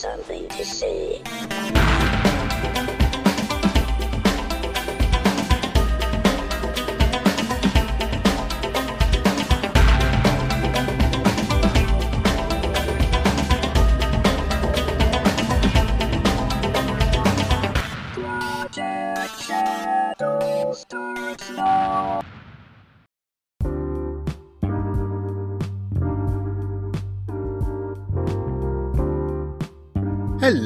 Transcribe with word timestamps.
something 0.00 0.48
to 0.48 0.64
see. 0.64 1.20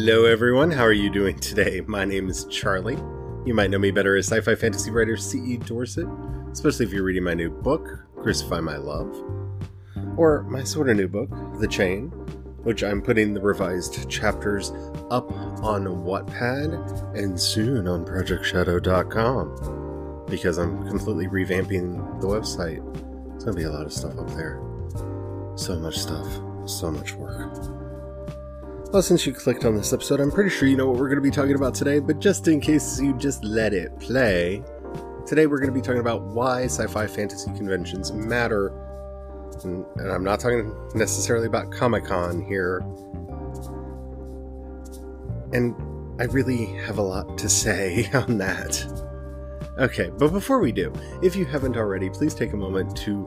Hello, 0.06 0.26
everyone. 0.26 0.70
How 0.70 0.82
are 0.82 0.92
you 0.92 1.08
doing 1.08 1.38
today? 1.38 1.80
My 1.86 2.04
name 2.04 2.28
is 2.28 2.44
Charlie. 2.50 2.98
You 3.46 3.54
might 3.54 3.70
know 3.70 3.78
me 3.78 3.90
better 3.90 4.16
as 4.16 4.30
sci 4.30 4.38
fi 4.42 4.54
fantasy 4.54 4.90
writer 4.90 5.16
C.E. 5.16 5.56
Dorset, 5.56 6.06
especially 6.52 6.84
if 6.84 6.92
you're 6.92 7.04
reading 7.04 7.24
my 7.24 7.32
new 7.32 7.48
book, 7.48 8.04
Crucify 8.14 8.60
My 8.60 8.76
Love, 8.76 9.16
or 10.18 10.42
my 10.42 10.62
sort 10.62 10.90
of 10.90 10.98
new 10.98 11.08
book, 11.08 11.30
The 11.58 11.66
Chain, 11.66 12.08
which 12.64 12.84
I'm 12.84 13.00
putting 13.00 13.32
the 13.32 13.40
revised 13.40 14.10
chapters 14.10 14.72
up 15.10 15.32
on 15.62 15.86
Wattpad 15.86 17.16
and 17.16 17.40
soon 17.40 17.88
on 17.88 18.04
ProjectShadow.com 18.04 20.26
because 20.28 20.58
I'm 20.58 20.86
completely 20.86 21.28
revamping 21.28 22.20
the 22.20 22.26
website. 22.26 22.84
It's 23.36 23.44
going 23.44 23.56
to 23.56 23.62
be 23.62 23.66
a 23.66 23.72
lot 23.72 23.86
of 23.86 23.92
stuff 23.94 24.18
up 24.18 24.28
there. 24.34 24.60
So 25.56 25.78
much 25.78 25.96
stuff, 25.96 26.28
so 26.68 26.90
much 26.90 27.14
work. 27.14 27.83
Well, 28.94 29.02
since 29.02 29.26
you 29.26 29.32
clicked 29.32 29.64
on 29.64 29.74
this 29.74 29.92
episode, 29.92 30.20
I'm 30.20 30.30
pretty 30.30 30.50
sure 30.50 30.68
you 30.68 30.76
know 30.76 30.88
what 30.88 31.00
we're 31.00 31.08
going 31.08 31.16
to 31.16 31.20
be 31.20 31.32
talking 31.32 31.56
about 31.56 31.74
today, 31.74 31.98
but 31.98 32.20
just 32.20 32.46
in 32.46 32.60
case 32.60 33.00
you 33.00 33.12
just 33.14 33.42
let 33.42 33.74
it 33.74 33.98
play, 33.98 34.62
today 35.26 35.48
we're 35.48 35.58
going 35.58 35.72
to 35.72 35.74
be 35.74 35.80
talking 35.80 35.98
about 36.00 36.22
why 36.22 36.66
sci 36.66 36.86
fi 36.86 37.08
fantasy 37.08 37.52
conventions 37.56 38.12
matter. 38.12 38.68
And, 39.64 39.84
and 39.96 40.12
I'm 40.12 40.22
not 40.22 40.38
talking 40.38 40.72
necessarily 40.94 41.48
about 41.48 41.72
Comic 41.72 42.04
Con 42.04 42.40
here. 42.44 42.84
And 45.52 45.74
I 46.20 46.26
really 46.26 46.66
have 46.86 46.98
a 46.98 47.02
lot 47.02 47.36
to 47.38 47.48
say 47.48 48.08
on 48.14 48.38
that. 48.38 48.86
Okay, 49.76 50.08
but 50.20 50.30
before 50.30 50.60
we 50.60 50.70
do, 50.70 50.92
if 51.20 51.34
you 51.34 51.46
haven't 51.46 51.76
already, 51.76 52.10
please 52.10 52.32
take 52.32 52.52
a 52.52 52.56
moment 52.56 52.96
to 52.98 53.26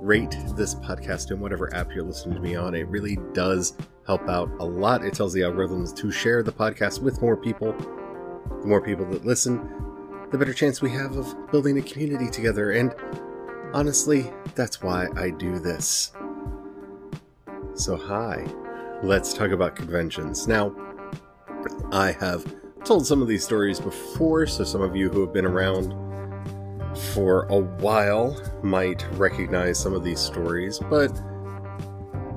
rate 0.00 0.34
this 0.56 0.74
podcast 0.74 1.32
in 1.32 1.38
whatever 1.38 1.72
app 1.74 1.94
you're 1.94 2.02
listening 2.02 2.34
to 2.34 2.40
me 2.40 2.56
on. 2.56 2.74
It 2.74 2.88
really 2.88 3.18
does 3.34 3.74
help 4.06 4.28
out 4.28 4.50
a 4.58 4.64
lot. 4.64 5.04
It 5.04 5.14
tells 5.14 5.32
the 5.32 5.40
algorithms 5.40 5.94
to 5.96 6.10
share 6.10 6.42
the 6.42 6.52
podcast 6.52 7.00
with 7.02 7.20
more 7.22 7.36
people. 7.36 7.72
The 8.60 8.66
more 8.66 8.80
people 8.80 9.06
that 9.06 9.24
listen, 9.24 9.68
the 10.30 10.38
better 10.38 10.54
chance 10.54 10.80
we 10.80 10.90
have 10.90 11.16
of 11.16 11.50
building 11.50 11.78
a 11.78 11.82
community 11.82 12.30
together. 12.30 12.72
And 12.72 12.94
honestly, 13.72 14.32
that's 14.54 14.82
why 14.82 15.08
I 15.16 15.30
do 15.30 15.58
this. 15.58 16.12
So, 17.74 17.96
hi, 17.96 18.46
let's 19.02 19.32
talk 19.32 19.50
about 19.50 19.76
conventions. 19.76 20.46
Now, 20.48 20.74
I 21.90 22.12
have 22.12 22.44
told 22.84 23.06
some 23.06 23.22
of 23.22 23.28
these 23.28 23.44
stories 23.44 23.78
before, 23.78 24.46
so 24.46 24.64
some 24.64 24.82
of 24.82 24.96
you 24.96 25.08
who 25.08 25.20
have 25.20 25.32
been 25.32 25.46
around 25.46 25.94
for 27.14 27.44
a 27.44 27.58
while 27.58 28.40
might 28.62 29.06
recognize 29.12 29.78
some 29.78 29.94
of 29.94 30.02
these 30.02 30.20
stories, 30.20 30.78
but 30.78 31.10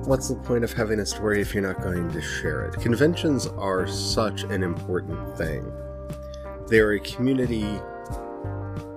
what's 0.06 0.28
the 0.28 0.36
point 0.36 0.62
of 0.62 0.72
having 0.72 1.00
a 1.00 1.06
story 1.06 1.40
if 1.40 1.52
you're 1.52 1.62
not 1.62 1.82
going 1.82 2.08
to 2.12 2.22
share 2.22 2.66
it? 2.66 2.80
Conventions 2.80 3.48
are 3.48 3.88
such 3.88 4.44
an 4.44 4.62
important 4.62 5.36
thing. 5.36 5.70
They 6.68 6.78
are 6.78 6.92
a 6.92 7.00
community 7.00 7.80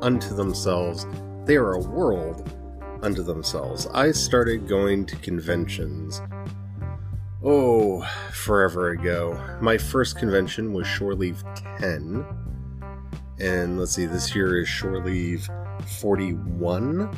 unto 0.01 0.35
themselves, 0.35 1.07
they 1.45 1.55
are 1.55 1.73
a 1.73 1.79
world 1.79 2.47
unto 3.01 3.23
themselves. 3.23 3.87
I 3.87 4.11
started 4.11 4.67
going 4.67 5.05
to 5.07 5.15
conventions. 5.17 6.21
Oh, 7.43 8.07
forever 8.33 8.91
ago. 8.91 9.39
My 9.61 9.77
first 9.77 10.17
convention 10.17 10.73
was 10.73 10.85
Shore 10.85 11.15
Leave 11.15 11.43
10. 11.79 12.23
And 13.39 13.79
let's 13.79 13.93
see, 13.93 14.05
this 14.05 14.35
year 14.35 14.61
is 14.61 14.67
Shore 14.67 15.03
Leave 15.03 15.49
41. 15.99 17.09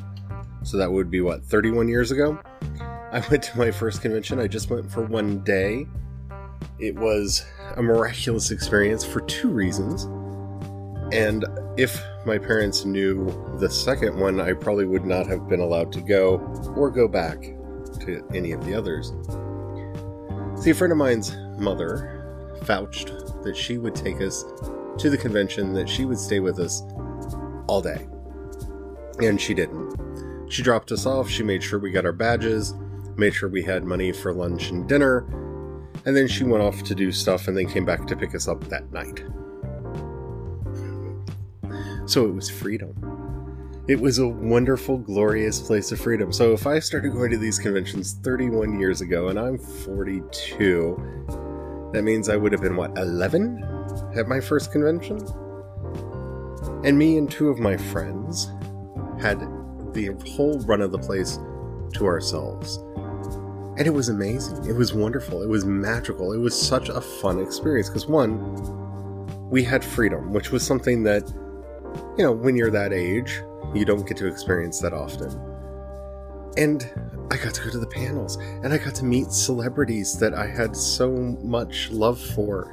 So 0.63 0.77
that 0.77 0.91
would 0.91 1.09
be 1.09 1.21
what, 1.21 1.43
31 1.43 1.89
years 1.89 2.11
ago? 2.11 2.39
I 3.11 3.19
went 3.29 3.43
to 3.43 3.57
my 3.57 3.71
first 3.71 4.01
convention. 4.01 4.39
I 4.39 4.47
just 4.47 4.69
went 4.69 4.89
for 4.89 5.03
one 5.03 5.43
day. 5.43 5.85
It 6.79 6.95
was 6.95 7.45
a 7.75 7.81
miraculous 7.81 8.51
experience 8.51 9.03
for 9.03 9.19
two 9.21 9.49
reasons. 9.49 10.03
And 11.13 11.45
if 11.75 12.01
my 12.25 12.37
parents 12.37 12.85
knew 12.85 13.25
the 13.59 13.69
second 13.69 14.17
one, 14.17 14.39
I 14.39 14.53
probably 14.53 14.85
would 14.85 15.05
not 15.05 15.27
have 15.27 15.49
been 15.49 15.59
allowed 15.59 15.91
to 15.93 16.01
go 16.01 16.37
or 16.77 16.89
go 16.89 17.09
back 17.09 17.41
to 17.99 18.25
any 18.33 18.53
of 18.53 18.65
the 18.65 18.73
others. 18.73 19.11
See, 20.63 20.69
a 20.69 20.73
friend 20.73 20.93
of 20.93 20.97
mine's 20.97 21.35
mother 21.57 22.57
vouched 22.63 23.07
that 23.43 23.57
she 23.57 23.77
would 23.77 23.95
take 23.95 24.21
us 24.21 24.45
to 24.99 25.09
the 25.09 25.17
convention, 25.17 25.73
that 25.73 25.89
she 25.89 26.05
would 26.05 26.19
stay 26.19 26.39
with 26.39 26.59
us 26.59 26.81
all 27.67 27.81
day. 27.81 28.07
And 29.19 29.41
she 29.41 29.53
didn't. 29.53 30.49
She 30.49 30.61
dropped 30.61 30.93
us 30.93 31.05
off, 31.05 31.29
she 31.29 31.43
made 31.43 31.61
sure 31.61 31.77
we 31.77 31.91
got 31.91 32.05
our 32.05 32.11
badges, 32.13 32.73
made 33.17 33.33
sure 33.33 33.49
we 33.49 33.63
had 33.63 33.83
money 33.83 34.11
for 34.11 34.33
lunch 34.33 34.69
and 34.69 34.87
dinner, 34.87 35.25
and 36.05 36.15
then 36.15 36.27
she 36.27 36.43
went 36.43 36.63
off 36.63 36.83
to 36.83 36.95
do 36.95 37.11
stuff 37.11 37.47
and 37.47 37.57
then 37.57 37.67
came 37.67 37.85
back 37.85 38.07
to 38.07 38.15
pick 38.15 38.35
us 38.35 38.47
up 38.47 38.63
that 38.69 38.91
night. 38.91 39.23
So 42.07 42.25
it 42.25 42.33
was 42.33 42.49
freedom. 42.49 42.95
It 43.87 43.99
was 43.99 44.19
a 44.19 44.27
wonderful, 44.27 44.97
glorious 44.97 45.59
place 45.59 45.91
of 45.91 45.99
freedom. 45.99 46.31
So 46.31 46.53
if 46.53 46.67
I 46.67 46.79
started 46.79 47.13
going 47.13 47.31
to 47.31 47.37
these 47.37 47.59
conventions 47.59 48.13
31 48.23 48.79
years 48.79 49.01
ago 49.01 49.29
and 49.29 49.39
I'm 49.39 49.57
42, 49.57 51.89
that 51.93 52.03
means 52.03 52.29
I 52.29 52.37
would 52.37 52.51
have 52.51 52.61
been, 52.61 52.75
what, 52.75 52.97
11 52.97 53.63
at 54.15 54.27
my 54.27 54.39
first 54.39 54.71
convention? 54.71 55.19
And 56.83 56.97
me 56.97 57.17
and 57.17 57.29
two 57.29 57.49
of 57.49 57.59
my 57.59 57.75
friends 57.75 58.51
had 59.19 59.39
the 59.93 60.15
whole 60.27 60.59
run 60.61 60.81
of 60.81 60.91
the 60.91 60.99
place 60.99 61.39
to 61.93 62.05
ourselves. 62.05 62.79
And 63.81 63.87
it 63.87 63.95
was 63.95 64.09
amazing. 64.09 64.63
It 64.69 64.75
was 64.75 64.93
wonderful. 64.93 65.41
It 65.41 65.49
was 65.49 65.65
magical. 65.65 66.33
It 66.33 66.37
was 66.37 66.53
such 66.55 66.89
a 66.89 67.01
fun 67.01 67.39
experience 67.39 67.89
because, 67.89 68.05
one, 68.05 69.49
we 69.49 69.63
had 69.63 69.83
freedom, 69.83 70.31
which 70.31 70.51
was 70.51 70.63
something 70.63 71.01
that, 71.01 71.27
you 72.15 72.23
know, 72.23 72.31
when 72.31 72.55
you're 72.55 72.69
that 72.69 72.93
age, 72.93 73.41
you 73.73 73.83
don't 73.83 74.07
get 74.07 74.17
to 74.17 74.27
experience 74.27 74.79
that 74.81 74.93
often. 74.93 75.31
And 76.57 76.87
I 77.31 77.37
got 77.37 77.55
to 77.55 77.63
go 77.63 77.71
to 77.71 77.79
the 77.79 77.87
panels 77.87 78.35
and 78.35 78.71
I 78.71 78.77
got 78.77 78.93
to 78.93 79.03
meet 79.03 79.31
celebrities 79.31 80.15
that 80.19 80.35
I 80.35 80.45
had 80.45 80.77
so 80.77 81.11
much 81.41 81.89
love 81.89 82.21
for. 82.21 82.71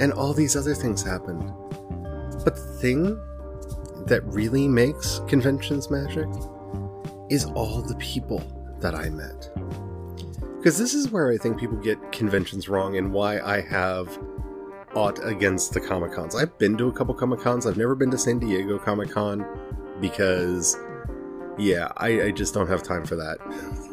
And 0.00 0.10
all 0.10 0.32
these 0.32 0.56
other 0.56 0.74
things 0.74 1.02
happened. 1.02 1.52
But 2.46 2.56
the 2.56 2.78
thing 2.80 3.20
that 4.06 4.22
really 4.24 4.68
makes 4.68 5.20
conventions 5.28 5.90
magic 5.90 6.28
is 7.28 7.44
all 7.44 7.82
the 7.82 7.96
people 7.96 8.42
that 8.80 8.94
I 8.94 9.10
met. 9.10 9.50
Because 10.64 10.78
this 10.78 10.94
is 10.94 11.10
where 11.10 11.30
I 11.30 11.36
think 11.36 11.60
people 11.60 11.76
get 11.76 12.10
conventions 12.10 12.70
wrong 12.70 12.96
and 12.96 13.12
why 13.12 13.38
I 13.38 13.60
have 13.60 14.18
aught 14.94 15.22
against 15.22 15.74
the 15.74 15.80
Comic 15.80 16.12
Cons. 16.12 16.34
I've 16.34 16.56
been 16.56 16.78
to 16.78 16.88
a 16.88 16.92
couple 16.92 17.12
Comic 17.12 17.40
Cons, 17.40 17.66
I've 17.66 17.76
never 17.76 17.94
been 17.94 18.10
to 18.12 18.16
San 18.16 18.38
Diego 18.38 18.78
Comic 18.78 19.10
Con 19.10 19.44
because, 20.00 20.74
yeah, 21.58 21.92
I, 21.98 22.22
I 22.22 22.30
just 22.30 22.54
don't 22.54 22.66
have 22.66 22.82
time 22.82 23.04
for 23.04 23.14
that. 23.14 23.36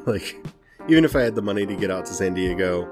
like, 0.07 0.47
even 0.87 1.03
if 1.03 1.13
I 1.13 1.23
had 1.23 1.35
the 1.35 1.41
money 1.41 1.65
to 1.65 1.75
get 1.75 1.91
out 1.91 2.05
to 2.05 2.13
San 2.13 2.35
Diego, 2.35 2.87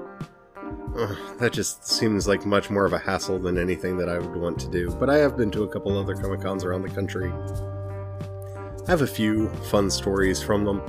uh, 0.98 1.16
that 1.38 1.54
just 1.54 1.88
seems 1.88 2.28
like 2.28 2.44
much 2.44 2.68
more 2.68 2.84
of 2.84 2.92
a 2.92 2.98
hassle 2.98 3.38
than 3.38 3.56
anything 3.56 3.96
that 3.96 4.10
I 4.10 4.18
would 4.18 4.36
want 4.36 4.58
to 4.58 4.68
do. 4.68 4.90
But 4.90 5.08
I 5.08 5.16
have 5.16 5.38
been 5.38 5.50
to 5.52 5.62
a 5.62 5.68
couple 5.68 5.96
other 5.96 6.14
Comic 6.14 6.42
Cons 6.42 6.64
around 6.64 6.82
the 6.82 6.90
country. 6.90 7.32
I 8.86 8.90
have 8.90 9.00
a 9.00 9.06
few 9.06 9.48
fun 9.70 9.90
stories 9.90 10.42
from 10.42 10.66
them, 10.66 10.82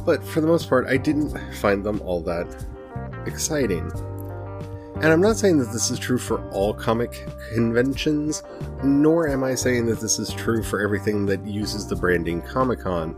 but 0.00 0.24
for 0.24 0.40
the 0.40 0.46
most 0.46 0.68
part, 0.68 0.86
I 0.86 0.96
didn't 0.96 1.36
find 1.56 1.84
them 1.84 2.00
all 2.02 2.20
that 2.22 2.66
exciting. 3.26 3.90
And 4.96 5.06
I'm 5.06 5.20
not 5.20 5.36
saying 5.36 5.58
that 5.58 5.72
this 5.72 5.90
is 5.90 5.98
true 5.98 6.18
for 6.18 6.46
all 6.50 6.74
comic 6.74 7.26
conventions, 7.54 8.42
nor 8.84 9.28
am 9.28 9.42
I 9.42 9.54
saying 9.54 9.86
that 9.86 10.00
this 10.00 10.18
is 10.18 10.30
true 10.34 10.62
for 10.62 10.80
everything 10.82 11.24
that 11.26 11.46
uses 11.46 11.86
the 11.86 11.96
branding 11.96 12.42
Comic 12.42 12.80
Con. 12.80 13.16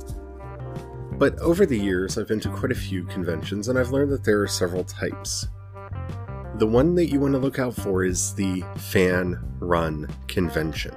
But 1.18 1.38
over 1.40 1.66
the 1.66 1.78
years, 1.78 2.18
I've 2.18 2.28
been 2.28 2.40
to 2.40 2.50
quite 2.50 2.72
a 2.72 2.76
few 2.76 3.04
conventions, 3.06 3.68
and 3.68 3.78
I've 3.78 3.90
learned 3.90 4.12
that 4.12 4.24
there 4.24 4.40
are 4.42 4.46
several 4.46 4.84
types. 4.84 5.48
The 6.58 6.66
one 6.66 6.94
that 6.94 7.06
you 7.06 7.18
want 7.18 7.32
to 7.32 7.38
look 7.38 7.58
out 7.58 7.74
for 7.74 8.04
is 8.04 8.34
the 8.34 8.62
fan 8.76 9.38
run 9.58 10.08
convention. 10.28 10.94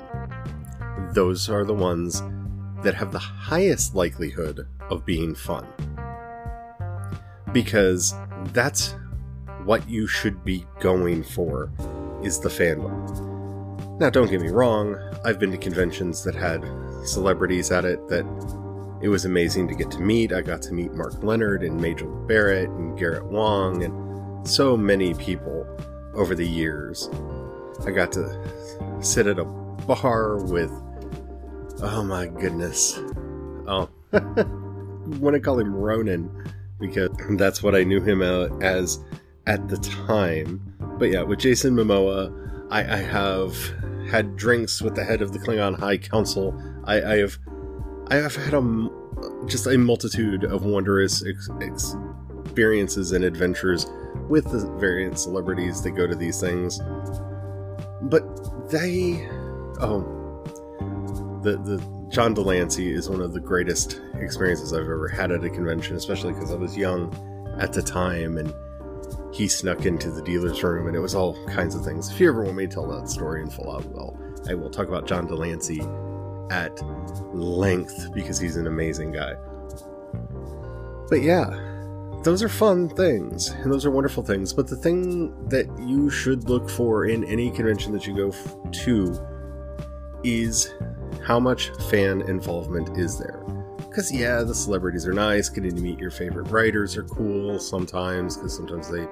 Those 1.14 1.50
are 1.50 1.66
the 1.66 1.74
ones 1.74 2.22
that 2.84 2.94
have 2.94 3.12
the 3.12 3.18
highest 3.20 3.96
likelihood 3.96 4.68
of 4.90 5.06
being 5.06 5.36
fun. 5.36 5.68
Because 7.52 8.14
that's 8.54 8.96
what 9.64 9.88
you 9.90 10.08
should 10.08 10.44
be 10.44 10.66
going 10.80 11.24
for 11.24 11.72
is 12.24 12.40
the 12.40 12.50
fandom. 12.50 14.00
Now, 14.00 14.10
don't 14.10 14.30
get 14.30 14.42
me 14.42 14.50
wrong, 14.50 14.98
I've 15.24 15.40
been 15.40 15.52
to 15.52 15.58
conventions 15.58 16.24
that 16.24 16.36
had 16.36 16.66
celebrities 17.06 17.72
at 17.72 17.86
it 17.86 18.06
that 18.10 18.26
it 19.02 19.10
was 19.10 19.26
amazing 19.26 19.68
to 19.70 19.76
get 19.76 19.90
to 19.92 20.00
meet. 20.00 20.34
I 20.34 20.42
got 20.42 20.62
to 20.64 20.74
meet 20.74 20.94
Mark 20.94 21.24
Lenard 21.24 21.64
and 21.64 21.80
Majel 21.80 22.10
Barrett 22.28 22.70
and 22.70 22.98
Garrett 22.98 23.26
Wang 23.26 23.84
and 23.84 24.48
so 24.48 24.76
many 24.76 25.14
people 25.14 25.66
over 26.14 26.36
the 26.36 26.48
years. 26.48 27.10
I 27.86 27.92
got 27.92 28.12
to 28.14 29.00
sit 29.02 29.28
at 29.28 29.40
a 29.40 29.46
bar 29.46 30.38
with, 30.44 30.72
oh 31.82 32.04
my 32.04 32.28
goodness. 32.28 33.00
Oh, 33.68 33.90
want 35.20 35.36
to 35.36 35.40
call 35.40 35.60
him 35.60 35.74
Ronon 35.74 36.30
because 36.80 37.10
that's 37.32 37.64
what 37.64 37.76
I 37.76 37.84
knew 37.84 38.02
him 38.02 38.22
as 38.62 39.04
at 39.48 39.68
the 39.68 39.78
time. 39.78 40.74
But 40.98 41.12
yeah, 41.12 41.22
with 41.22 41.40
Jason 41.40 41.76
Momoa, 41.76 42.68
I, 42.72 42.80
I 42.80 42.98
have 42.98 43.56
had 44.10 44.36
drinks 44.36 44.82
with 44.82 44.96
the 44.96 45.04
head 45.04 45.22
of 45.22 45.34
the 45.34 45.40
Klingon 45.40 45.80
High 45.80 45.98
Council. 45.98 46.60
I, 46.86 47.02
I 47.02 47.18
have 47.18 47.38
I 48.08 48.16
have 48.16 48.36
had 48.36 48.54
a 48.54 48.90
just 49.46 49.68
a 49.68 49.78
multitude 49.78 50.44
of 50.44 50.66
wondrous 50.66 51.24
ex- 51.26 51.50
experiences 52.46 53.12
and 53.12 53.24
adventures 53.24 53.88
with 54.30 54.52
the 54.52 54.70
various 54.78 55.24
celebrities 55.24 55.82
that 55.82 55.92
go 55.92 56.08
to 56.08 56.16
these 56.16 56.40
things. 56.40 56.80
But 58.04 58.70
they, 58.70 59.28
oh, 59.80 60.04
the 61.44 61.58
the 61.58 61.95
John 62.10 62.34
de 62.34 62.42
Lancie 62.42 62.94
is 62.94 63.10
one 63.10 63.22
of 63.22 63.34
the 63.34 63.40
greatest 63.40 64.00
experiences 64.16 64.74
I've 64.74 64.82
ever 64.82 65.08
had 65.08 65.32
at 65.32 65.44
a 65.44 65.50
convention, 65.50 65.96
especially 65.96 66.34
because 66.34 66.52
I 66.52 66.56
was 66.56 66.78
young 66.78 67.14
at 67.60 67.74
the 67.74 67.82
time 67.82 68.38
and 68.38 68.54
he 69.34 69.48
snuck 69.48 69.86
into 69.86 70.12
the 70.12 70.22
dealer's 70.22 70.64
room 70.64 70.88
and 70.88 70.96
it 70.96 71.00
was 71.00 71.16
all 71.16 71.36
kinds 71.48 71.76
of 71.76 71.84
things. 71.84 72.12
If 72.12 72.20
you 72.20 72.30
ever 72.30 72.44
want 72.44 72.56
me 72.56 72.68
to 72.68 72.74
tell 72.74 72.88
that 72.88 73.10
story 73.10 73.42
in 73.42 73.50
full 73.50 73.72
out, 73.72 73.86
well, 73.88 74.18
I 74.48 74.54
will 74.54 74.70
talk 74.70 74.88
about 74.88 75.08
John 75.08 75.26
de 75.28 75.36
Lancie 75.36 75.82
at 76.52 76.80
length 77.36 78.14
because 78.14 78.40
he's 78.40 78.56
an 78.56 78.68
amazing 78.68 79.12
guy. 79.12 79.34
But 81.10 81.22
yeah, 81.22 81.50
those 82.24 82.42
are 82.42 82.50
fun 82.50 82.90
things 82.90 83.50
and 83.50 83.72
those 83.72 83.86
are 83.86 83.92
wonderful 83.92 84.24
things. 84.24 84.54
But 84.54 84.68
the 84.68 84.78
thing 84.78 85.48
that 85.50 85.68
you 85.80 86.10
should 86.10 86.50
look 86.50 86.70
for 86.70 87.06
in 87.06 87.24
any 87.26 87.52
convention 87.52 87.92
that 87.94 88.08
you 88.08 88.16
go 88.16 88.32
to 88.84 89.28
is 90.24 90.74
how 91.24 91.40
much 91.40 91.72
fan 91.90 92.22
involvement 92.22 92.98
is 92.98 93.18
there. 93.18 93.44
Because, 93.78 94.12
yeah, 94.12 94.42
the 94.44 94.56
celebrities 94.56 95.08
are 95.08 95.14
nice. 95.14 95.48
Getting 95.50 95.76
to 95.76 95.82
meet 95.82 96.00
your 96.00 96.12
favorite 96.12 96.50
writers 96.50 96.98
are 96.98 97.04
cool 97.04 97.60
sometimes, 97.60 98.36
because 98.36 98.56
sometimes 98.56 98.90
they 98.90 99.08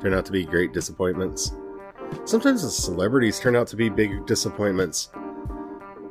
turn 0.00 0.14
out 0.14 0.26
to 0.26 0.32
be 0.32 0.44
great 0.44 0.72
disappointments. 0.72 1.52
Sometimes 2.24 2.62
the 2.62 2.70
celebrities 2.70 3.40
turn 3.40 3.56
out 3.56 3.66
to 3.68 3.76
be 3.76 3.88
big 3.88 4.26
disappointments. 4.26 5.10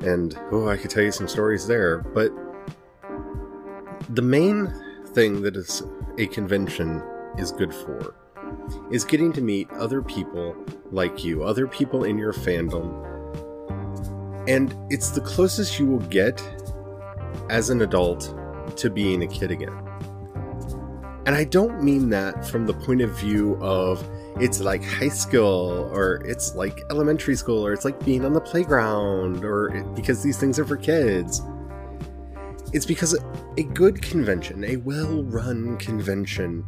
And, 0.01 0.39
oh, 0.51 0.67
I 0.67 0.77
could 0.77 0.89
tell 0.89 1.03
you 1.03 1.11
some 1.11 1.27
stories 1.27 1.67
there. 1.67 1.99
But 1.99 2.31
the 4.09 4.21
main 4.21 4.73
thing 5.07 5.41
that 5.41 5.55
is 5.55 5.83
a 6.17 6.27
convention 6.27 7.03
is 7.37 7.51
good 7.51 7.73
for 7.73 8.15
is 8.91 9.05
getting 9.05 9.31
to 9.33 9.41
meet 9.41 9.69
other 9.71 10.01
people 10.01 10.55
like 10.91 11.23
you, 11.23 11.43
other 11.43 11.67
people 11.67 12.03
in 12.03 12.17
your 12.17 12.33
fandom. 12.33 13.16
And 14.47 14.73
it's 14.89 15.09
the 15.09 15.21
closest 15.21 15.77
you 15.77 15.85
will 15.85 15.99
get 15.99 16.41
as 17.49 17.69
an 17.69 17.81
adult 17.81 18.33
to 18.77 18.89
being 18.89 19.23
a 19.23 19.27
kid 19.27 19.51
again. 19.51 19.75
And 21.25 21.35
I 21.35 21.43
don't 21.43 21.83
mean 21.83 22.09
that 22.11 22.45
from 22.47 22.65
the 22.65 22.73
point 22.73 23.01
of 23.01 23.11
view 23.19 23.57
of 23.61 24.07
it's 24.39 24.61
like 24.61 24.83
high 24.83 25.09
school 25.09 25.89
or 25.91 26.21
it's 26.25 26.55
like 26.55 26.79
elementary 26.89 27.35
school 27.35 27.65
or 27.65 27.73
it's 27.73 27.83
like 27.83 28.03
being 28.05 28.23
on 28.23 28.31
the 28.31 28.39
playground 28.39 29.43
or 29.43 29.75
it, 29.75 29.95
because 29.95 30.23
these 30.23 30.37
things 30.37 30.57
are 30.57 30.65
for 30.65 30.77
kids. 30.77 31.41
It's 32.71 32.85
because 32.85 33.17
a 33.57 33.63
good 33.63 34.01
convention, 34.01 34.63
a 34.63 34.77
well 34.77 35.23
run 35.23 35.75
convention, 35.77 36.65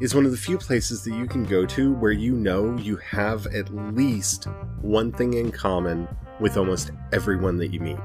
is 0.00 0.14
one 0.14 0.26
of 0.26 0.32
the 0.32 0.36
few 0.36 0.58
places 0.58 1.02
that 1.04 1.14
you 1.14 1.26
can 1.26 1.44
go 1.44 1.64
to 1.64 1.94
where 1.94 2.12
you 2.12 2.34
know 2.34 2.76
you 2.76 2.96
have 2.96 3.46
at 3.46 3.72
least 3.94 4.48
one 4.82 5.12
thing 5.12 5.34
in 5.34 5.50
common 5.50 6.08
with 6.40 6.56
almost 6.56 6.90
everyone 7.12 7.56
that 7.58 7.72
you 7.72 7.80
meet 7.80 7.98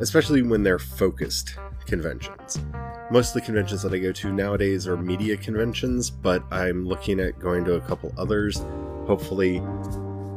especially 0.00 0.42
when 0.42 0.62
they're 0.62 0.78
focused 0.78 1.56
conventions. 1.86 2.60
Most 3.10 3.28
of 3.28 3.34
the 3.34 3.40
conventions 3.40 3.82
that 3.82 3.92
I 3.92 3.98
go 3.98 4.12
to 4.12 4.32
nowadays 4.32 4.86
are 4.86 4.96
media 4.96 5.36
conventions, 5.36 6.10
but 6.10 6.42
I'm 6.52 6.86
looking 6.86 7.20
at 7.20 7.38
going 7.38 7.64
to 7.64 7.74
a 7.74 7.80
couple 7.80 8.12
others. 8.18 8.58
Hopefully, 9.06 9.60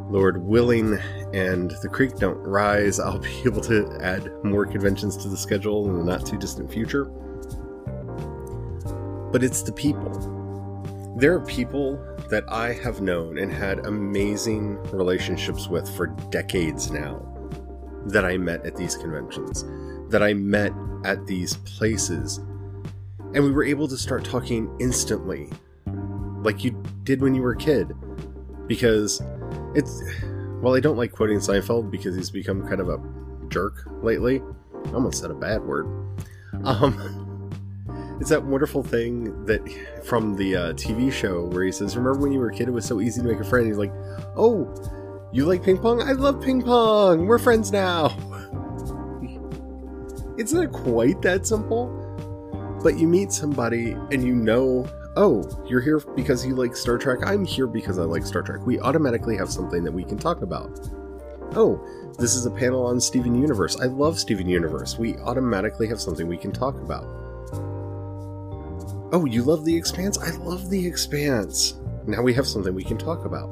Lord 0.09 0.41
willing, 0.41 0.97
and 1.33 1.71
the 1.81 1.89
creek 1.89 2.15
don't 2.15 2.37
rise, 2.37 2.99
I'll 2.99 3.19
be 3.19 3.41
able 3.45 3.61
to 3.61 3.97
add 4.01 4.31
more 4.43 4.65
conventions 4.65 5.17
to 5.17 5.27
the 5.27 5.37
schedule 5.37 5.89
in 5.89 5.97
the 5.97 6.03
not 6.03 6.25
too 6.25 6.37
distant 6.37 6.71
future. 6.71 7.05
But 9.31 9.43
it's 9.43 9.61
the 9.63 9.73
people. 9.73 10.09
There 11.17 11.33
are 11.33 11.45
people 11.45 11.97
that 12.31 12.45
I 12.51 12.71
have 12.73 13.01
known 13.01 13.37
and 13.37 13.51
had 13.51 13.85
amazing 13.85 14.81
relationships 14.93 15.67
with 15.67 15.87
for 15.95 16.07
decades 16.29 16.89
now 16.89 17.27
that 18.05 18.23
I 18.23 18.37
met 18.37 18.65
at 18.65 18.77
these 18.77 18.95
conventions, 18.95 19.65
that 20.09 20.23
I 20.23 20.33
met 20.33 20.71
at 21.03 21.27
these 21.27 21.57
places. 21.57 22.37
And 23.33 23.43
we 23.43 23.51
were 23.51 23.65
able 23.65 23.87
to 23.89 23.97
start 23.97 24.23
talking 24.23 24.73
instantly, 24.79 25.49
like 26.41 26.63
you 26.63 26.81
did 27.03 27.21
when 27.21 27.35
you 27.35 27.41
were 27.41 27.51
a 27.51 27.57
kid. 27.57 27.91
Because 28.65 29.21
it's. 29.75 30.01
Well, 30.61 30.75
I 30.75 30.79
don't 30.79 30.95
like 30.95 31.11
quoting 31.11 31.39
Seinfeld 31.39 31.91
because 31.91 32.15
he's 32.15 32.29
become 32.29 32.65
kind 32.65 32.79
of 32.79 32.87
a 32.87 32.97
jerk 33.49 33.83
lately. 34.01 34.41
I 34.85 34.93
almost 34.93 35.19
said 35.19 35.31
a 35.31 35.35
bad 35.35 35.63
word. 35.63 35.85
Um, 36.63 36.93
it's 38.21 38.29
that 38.29 38.43
wonderful 38.43 38.83
thing 38.83 39.45
that 39.45 39.61
from 40.05 40.35
the 40.35 40.55
uh, 40.55 40.73
TV 40.73 41.11
show 41.11 41.47
where 41.47 41.63
he 41.63 41.71
says, 41.71 41.97
"Remember 41.97 42.19
when 42.19 42.31
you 42.31 42.39
were 42.39 42.49
a 42.49 42.53
kid? 42.53 42.67
It 42.67 42.71
was 42.71 42.85
so 42.85 43.01
easy 43.01 43.19
to 43.19 43.27
make 43.27 43.39
a 43.39 43.43
friend." 43.43 43.65
He's 43.65 43.79
like, 43.79 43.91
"Oh, 44.37 44.71
you 45.31 45.47
like 45.47 45.63
ping 45.63 45.79
pong? 45.79 46.03
I 46.03 46.11
love 46.11 46.39
ping 46.39 46.61
pong. 46.61 47.25
We're 47.25 47.39
friends 47.39 47.71
now. 47.71 48.09
it's 50.37 50.53
not 50.53 50.71
quite 50.71 51.19
that 51.23 51.47
simple, 51.47 51.87
but 52.83 52.99
you 52.99 53.07
meet 53.07 53.31
somebody 53.31 53.93
and 54.11 54.23
you 54.23 54.35
know, 54.35 54.87
oh, 55.15 55.43
you're 55.67 55.81
here 55.81 55.99
because 56.15 56.45
you 56.45 56.53
like 56.53 56.75
Star 56.75 56.99
Trek. 56.99 57.25
I'm 57.25 57.43
here 57.43 57.65
because 57.65 57.97
I 57.97 58.03
like 58.03 58.23
Star 58.23 58.43
Trek. 58.43 58.67
We 58.67 58.79
automatically 58.81 59.35
have 59.37 59.49
something 59.49 59.83
that 59.83 59.91
we 59.91 60.03
can 60.03 60.19
talk 60.19 60.43
about. 60.43 60.79
Oh, 61.55 61.83
this 62.19 62.35
is 62.35 62.45
a 62.45 62.51
panel 62.51 62.85
on 62.85 63.01
Steven 63.01 63.33
Universe. 63.33 63.81
I 63.81 63.85
love 63.85 64.19
Steven 64.19 64.47
Universe. 64.47 64.99
We 64.99 65.17
automatically 65.17 65.87
have 65.87 65.99
something 65.99 66.27
we 66.27 66.37
can 66.37 66.51
talk 66.51 66.75
about. 66.75 67.20
Oh, 69.13 69.25
you 69.25 69.43
love 69.43 69.65
The 69.65 69.75
Expanse? 69.75 70.17
I 70.17 70.31
love 70.37 70.69
The 70.69 70.87
Expanse. 70.87 71.73
Now 72.07 72.21
we 72.21 72.33
have 72.33 72.47
something 72.47 72.73
we 72.73 72.83
can 72.83 72.97
talk 72.97 73.25
about. 73.25 73.51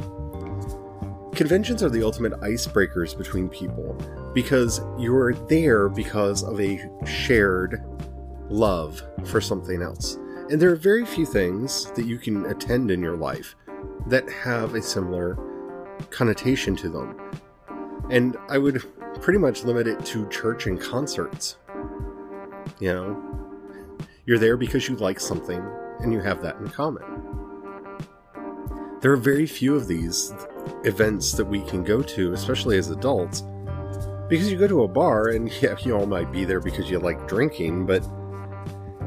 Conventions 1.35 1.83
are 1.83 1.89
the 1.89 2.01
ultimate 2.01 2.31
icebreakers 2.39 3.17
between 3.17 3.49
people 3.49 3.93
because 4.33 4.79
you're 4.97 5.33
there 5.33 5.89
because 5.89 6.43
of 6.43 6.61
a 6.61 6.89
shared 7.05 7.83
love 8.49 9.03
for 9.25 9.41
something 9.41 9.81
else. 9.81 10.15
And 10.49 10.61
there 10.61 10.71
are 10.71 10.77
very 10.77 11.05
few 11.05 11.25
things 11.25 11.91
that 11.91 12.05
you 12.05 12.17
can 12.17 12.45
attend 12.45 12.89
in 12.89 13.01
your 13.01 13.17
life 13.17 13.53
that 14.07 14.29
have 14.29 14.75
a 14.75 14.81
similar 14.81 15.37
connotation 16.09 16.73
to 16.77 16.87
them. 16.87 17.19
And 18.09 18.37
I 18.47 18.57
would 18.57 18.81
pretty 19.21 19.39
much 19.39 19.65
limit 19.65 19.87
it 19.87 20.05
to 20.05 20.27
church 20.29 20.67
and 20.67 20.79
concerts. 20.79 21.57
You 22.79 22.93
know, 22.93 23.49
you're 24.29 24.38
there 24.38 24.57
because 24.57 24.88
you 24.88 24.95
like 24.98 25.19
something 25.19 25.59
and 26.01 26.13
you 26.13 26.19
have 26.19 26.39
that 26.39 26.55
in 26.57 26.69
common. 26.69 27.01
There 29.01 29.12
are 29.12 29.17
very 29.17 29.48
few 29.48 29.75
of 29.75 29.88
these 29.88 30.31
events 30.83 31.31
that 31.31 31.45
we 31.45 31.63
can 31.63 31.83
go 31.83 32.03
to, 32.03 32.33
especially 32.33 32.77
as 32.77 32.91
adults. 32.91 33.41
Because 34.27 34.51
you 34.51 34.59
go 34.59 34.67
to 34.67 34.83
a 34.83 34.88
bar 34.88 35.29
and 35.29 35.51
yeah, 35.63 35.75
you 35.79 35.98
all 35.98 36.05
might 36.05 36.31
be 36.31 36.45
there 36.45 36.59
because 36.59 36.91
you 36.91 37.00
like 37.00 37.27
drinking, 37.27 37.88
but 37.88 38.03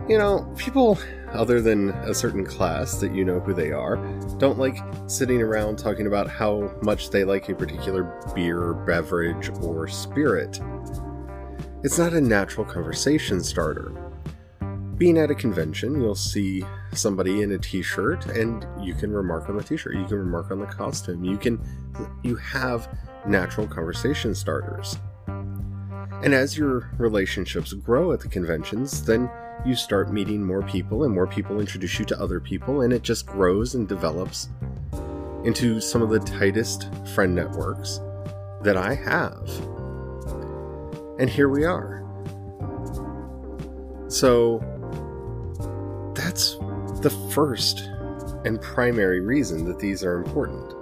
you 0.08 0.18
know, 0.18 0.52
people 0.58 0.98
other 1.30 1.60
than 1.60 1.90
a 1.90 2.14
certain 2.14 2.44
class 2.44 2.96
that 2.96 3.14
you 3.14 3.24
know 3.24 3.38
who 3.38 3.54
they 3.54 3.70
are 3.70 3.98
don't 4.38 4.58
like 4.58 4.76
sitting 5.06 5.40
around 5.40 5.78
talking 5.78 6.08
about 6.08 6.28
how 6.28 6.68
much 6.82 7.10
they 7.10 7.22
like 7.22 7.48
a 7.48 7.54
particular 7.54 8.02
beer, 8.34 8.74
beverage, 8.74 9.50
or 9.60 9.86
spirit. 9.86 10.58
It's 11.84 11.96
not 11.96 12.12
a 12.12 12.20
natural 12.20 12.66
conversation 12.66 13.40
starter 13.40 14.11
being 14.96 15.18
at 15.18 15.30
a 15.30 15.34
convention, 15.34 16.00
you'll 16.00 16.14
see 16.14 16.64
somebody 16.92 17.42
in 17.42 17.52
a 17.52 17.58
t-shirt 17.58 18.26
and 18.26 18.66
you 18.80 18.94
can 18.94 19.12
remark 19.12 19.48
on 19.48 19.56
the 19.56 19.62
t-shirt, 19.62 19.94
you 19.94 20.04
can 20.04 20.18
remark 20.18 20.50
on 20.50 20.60
the 20.60 20.66
costume. 20.66 21.24
You 21.24 21.36
can 21.36 21.60
you 22.22 22.36
have 22.36 22.88
natural 23.26 23.66
conversation 23.66 24.34
starters. 24.34 24.98
And 25.26 26.34
as 26.34 26.56
your 26.56 26.90
relationships 26.98 27.72
grow 27.72 28.12
at 28.12 28.20
the 28.20 28.28
conventions, 28.28 29.04
then 29.04 29.30
you 29.66 29.74
start 29.74 30.12
meeting 30.12 30.42
more 30.42 30.62
people, 30.62 31.04
and 31.04 31.12
more 31.12 31.26
people 31.26 31.60
introduce 31.60 31.98
you 31.98 32.04
to 32.06 32.20
other 32.20 32.40
people, 32.40 32.82
and 32.82 32.92
it 32.92 33.02
just 33.02 33.26
grows 33.26 33.74
and 33.74 33.88
develops 33.88 34.48
into 35.44 35.80
some 35.80 36.02
of 36.02 36.10
the 36.10 36.20
tightest 36.20 36.88
friend 37.14 37.34
networks 37.34 38.00
that 38.62 38.76
I 38.76 38.94
have. 38.94 39.48
And 41.18 41.28
here 41.28 41.48
we 41.48 41.64
are. 41.64 42.04
So 44.08 44.62
the 47.02 47.10
first 47.10 47.90
and 48.44 48.60
primary 48.60 49.20
reason 49.20 49.64
that 49.64 49.78
these 49.78 50.04
are 50.04 50.18
important. 50.18 50.74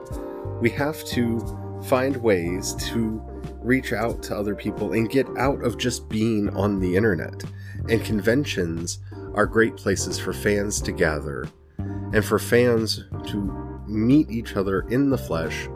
We 0.61 0.71
have 0.71 1.05
to 1.07 1.41
find 1.87 2.17
ways 2.17 2.75
to 2.91 3.23
reach 3.63 3.93
out 3.93 4.23
to 4.25 4.37
other 4.37 4.55
people 4.55 4.93
and 4.93 5.11
get 5.11 5.27
out 5.39 5.63
of 5.65 5.79
just 5.79 6.09
being 6.09 6.51
on 6.51 6.79
the 6.79 6.97
internet. 6.97 7.43
And 7.89 8.05
conventions 8.05 8.99
are 9.35 9.47
great 9.47 9.77
places 9.77 10.19
for 10.19 10.33
fans 10.33 10.81
to 10.83 10.93
gather 10.93 11.49
and 11.79 12.25
for 12.25 12.39
fans 12.39 13.05
to 13.29 13.83
meet 13.87 14.31
each 14.31 14.57
other 14.57 14.83
in 14.91 15.11
the 15.11 15.19
flesh 15.19 15.69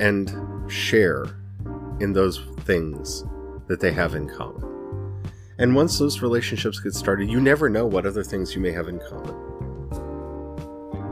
and 0.00 0.32
share 0.70 1.24
in 2.00 2.12
those 2.12 2.40
things 2.60 3.24
that 3.66 3.80
they 3.80 3.92
have 3.92 4.14
in 4.14 4.28
common. 4.28 4.62
And 5.58 5.74
once 5.74 5.98
those 5.98 6.20
relationships 6.20 6.80
get 6.80 6.94
started, 6.94 7.30
you 7.30 7.40
never 7.40 7.68
know 7.68 7.86
what 7.86 8.06
other 8.06 8.24
things 8.24 8.54
you 8.54 8.60
may 8.60 8.72
have 8.72 8.88
in 8.88 8.98
common. 8.98 9.34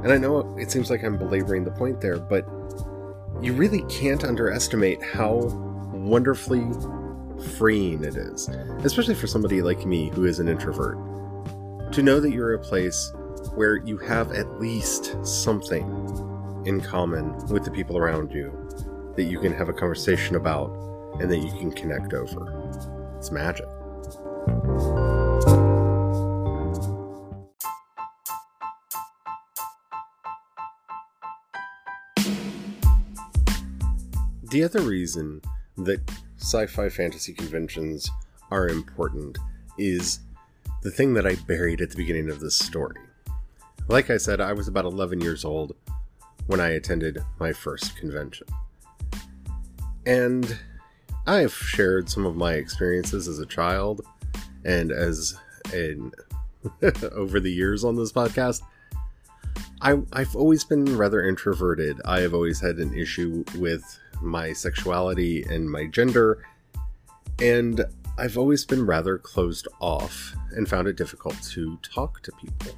And 0.03 0.13
I 0.13 0.19
know 0.19 0.57
it 0.59 0.71
seems 0.71 0.91
like 0.91 1.05
I'm 1.05 1.17
belaboring 1.17 1.65
the 1.65 1.71
point 1.71 2.01
there, 2.01 2.19
but 2.19 2.45
you 3.41 3.53
really 3.53 3.83
can't 3.83 4.25
underestimate 4.25 5.01
how 5.03 5.35
wonderfully 5.93 6.67
freeing 7.57 8.03
it 8.03 8.17
is, 8.17 8.49
especially 8.85 9.15
for 9.15 9.29
somebody 9.29 9.63
like 9.63 9.87
me 9.87 10.11
who 10.11 10.25
is 10.25 10.41
an 10.41 10.49
introvert, 10.49 10.97
to 11.93 12.03
know 12.03 12.19
that 12.19 12.33
you're 12.33 12.55
a 12.55 12.59
place 12.59 13.13
where 13.55 13.77
you 13.77 13.97
have 13.99 14.33
at 14.33 14.61
least 14.61 15.25
something 15.25 15.85
in 16.67 16.81
common 16.81 17.35
with 17.47 17.65
the 17.65 17.71
people 17.71 17.97
around 17.97 18.33
you 18.33 18.51
that 19.17 19.25
you 19.25 19.39
can 19.39 19.53
have 19.53 19.69
a 19.69 19.73
conversation 19.73 20.37
about 20.37 20.71
and 21.21 21.31
that 21.31 21.39
you 21.39 21.51
can 21.51 21.71
connect 21.71 22.15
over. 22.15 23.15
It's 23.19 23.31
magic. 23.31 23.67
The 34.53 34.65
other 34.65 34.83
reason 34.83 35.41
that 35.79 36.01
sci 36.37 36.67
fi 36.67 36.91
fantasy 36.91 37.33
conventions 37.33 38.11
are 38.51 38.69
important 38.69 39.39
is 39.79 40.19
the 40.83 40.91
thing 40.91 41.15
that 41.15 41.27
I 41.27 41.37
buried 41.37 41.81
at 41.81 41.89
the 41.89 41.97
beginning 41.97 42.29
of 42.29 42.41
this 42.41 42.59
story. 42.59 43.01
Like 43.89 44.11
I 44.11 44.19
said, 44.19 44.43
I 44.43 44.53
was 44.53 44.69
about 44.69 44.85
11 44.85 45.23
years 45.23 45.47
old 45.47 45.75
when 46.49 46.61
I 46.61 46.71
attended 46.71 47.25
my 47.41 47.55
first 47.55 47.97
convention. 47.97 48.47
And 50.05 50.59
I've 51.27 51.55
shared 51.55 52.11
some 52.11 52.27
of 52.27 52.37
my 52.37 52.53
experiences 52.53 53.29
as 53.29 53.39
a 53.39 53.47
child 53.47 54.03
and 54.65 54.93
as 54.93 55.35
an 55.73 56.13
over 57.13 57.41
the 57.41 57.53
years 57.53 57.85
on 57.85 57.97
this 57.97 58.13
podcast. 58.13 58.63
I, 59.81 60.01
I've 60.13 60.37
always 60.37 60.65
been 60.65 60.97
rather 60.97 61.27
introverted. 61.27 62.01
I 62.05 62.21
have 62.21 62.35
always 62.35 62.61
had 62.61 62.77
an 62.77 62.95
issue 62.95 63.45
with 63.59 63.99
my 64.21 64.53
sexuality 64.53 65.43
and 65.43 65.69
my 65.69 65.87
gender, 65.87 66.47
and 67.41 67.85
I've 68.17 68.39
always 68.39 68.65
been 68.65 68.87
rather 68.87 69.19
closed 69.19 69.67
off 69.81 70.35
and 70.53 70.69
found 70.69 70.87
it 70.87 70.97
difficult 70.97 71.41
to 71.51 71.79
talk 71.79 72.23
to 72.23 72.33
people. 72.33 72.77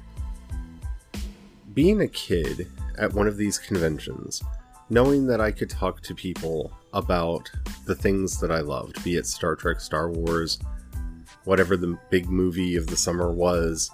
Being 1.73 2.01
a 2.01 2.07
kid 2.07 2.67
at 2.97 3.13
one 3.13 3.27
of 3.27 3.37
these 3.37 3.59
conventions, 3.59 4.41
knowing 4.89 5.27
that 5.27 5.41
I 5.41 5.51
could 5.51 5.69
talk 5.69 6.01
to 6.03 6.15
people 6.15 6.71
about 6.93 7.51
the 7.85 7.95
things 7.95 8.39
that 8.39 8.51
I 8.51 8.61
loved, 8.61 9.03
be 9.03 9.17
it 9.17 9.27
Star 9.27 9.55
Trek, 9.55 9.79
Star 9.81 10.09
Wars, 10.09 10.57
whatever 11.45 11.77
the 11.77 11.97
big 12.09 12.29
movie 12.29 12.75
of 12.75 12.87
the 12.87 12.97
summer 12.97 13.31
was, 13.31 13.89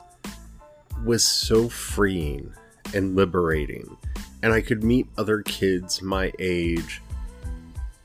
was 1.05 1.23
so 1.23 1.69
freeing 1.69 2.53
and 2.93 3.15
liberating. 3.15 3.97
And 4.41 4.53
I 4.53 4.61
could 4.61 4.83
meet 4.83 5.07
other 5.17 5.41
kids 5.43 6.01
my 6.01 6.31
age 6.39 7.01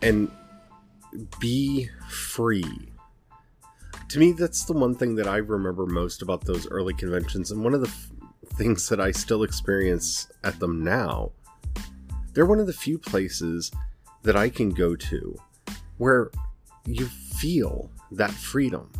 and 0.02 0.30
be 1.40 1.88
free. 2.08 2.92
To 4.08 4.18
me, 4.18 4.32
that's 4.32 4.64
the 4.64 4.72
one 4.72 4.94
thing 4.94 5.14
that 5.16 5.26
I 5.26 5.38
remember 5.38 5.86
most 5.86 6.22
about 6.22 6.44
those 6.44 6.68
early 6.68 6.94
conventions, 6.94 7.50
and 7.50 7.64
one 7.64 7.74
of 7.74 7.80
the 7.80 7.88
f- 7.88 8.10
things 8.56 8.88
that 8.88 9.00
I 9.00 9.10
still 9.10 9.42
experience 9.42 10.28
at 10.44 10.58
them 10.60 10.84
now. 10.84 11.32
They're 12.32 12.46
one 12.46 12.60
of 12.60 12.66
the 12.66 12.72
few 12.72 12.98
places 12.98 13.72
that 14.22 14.36
I 14.36 14.48
can 14.48 14.70
go 14.70 14.94
to 14.94 15.36
where 15.98 16.30
you 16.84 17.06
feel 17.06 17.90
that 18.12 18.30
freedom 18.30 18.90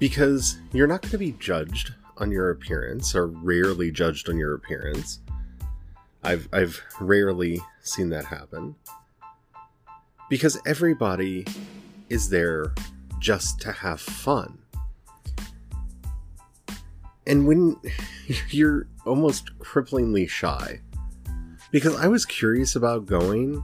because 0.00 0.58
you're 0.72 0.88
not 0.88 1.02
going 1.02 1.12
to 1.12 1.18
be 1.18 1.32
judged 1.32 1.94
on 2.16 2.32
your 2.32 2.50
appearance 2.50 3.14
or 3.14 3.28
rarely 3.28 3.92
judged 3.92 4.28
on 4.28 4.36
your 4.36 4.54
appearance. 4.54 5.20
I've 6.24 6.48
I've 6.52 6.82
rarely 7.00 7.60
seen 7.82 8.08
that 8.08 8.24
happen. 8.24 8.74
Because 10.28 10.58
everybody 10.66 11.46
is 12.08 12.28
there 12.28 12.74
just 13.18 13.60
to 13.60 13.72
have 13.72 14.00
fun. 14.00 14.58
And 17.26 17.46
when 17.46 17.76
you're 18.50 18.88
almost 19.04 19.56
cripplingly 19.58 20.28
shy, 20.28 20.80
because 21.70 21.94
I 21.96 22.08
was 22.08 22.24
curious 22.24 22.74
about 22.74 23.06
going, 23.06 23.62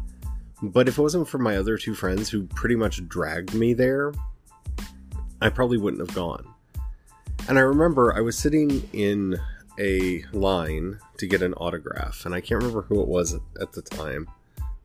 but 0.62 0.88
if 0.88 0.98
it 0.98 1.02
wasn't 1.02 1.28
for 1.28 1.38
my 1.38 1.56
other 1.56 1.76
two 1.76 1.94
friends 1.94 2.30
who 2.30 2.44
pretty 2.46 2.76
much 2.76 3.06
dragged 3.08 3.54
me 3.54 3.74
there, 3.74 4.12
I 5.40 5.50
probably 5.50 5.78
wouldn't 5.78 6.06
have 6.06 6.14
gone. 6.14 6.46
And 7.48 7.58
I 7.58 7.62
remember 7.62 8.14
I 8.16 8.20
was 8.20 8.36
sitting 8.36 8.88
in 8.92 9.38
a 9.78 10.24
line 10.32 10.98
to 11.18 11.26
get 11.26 11.42
an 11.42 11.54
autograph, 11.54 12.24
and 12.24 12.34
I 12.34 12.40
can't 12.40 12.62
remember 12.62 12.82
who 12.82 13.00
it 13.00 13.08
was 13.08 13.34
at 13.60 13.72
the 13.72 13.82
time, 13.82 14.28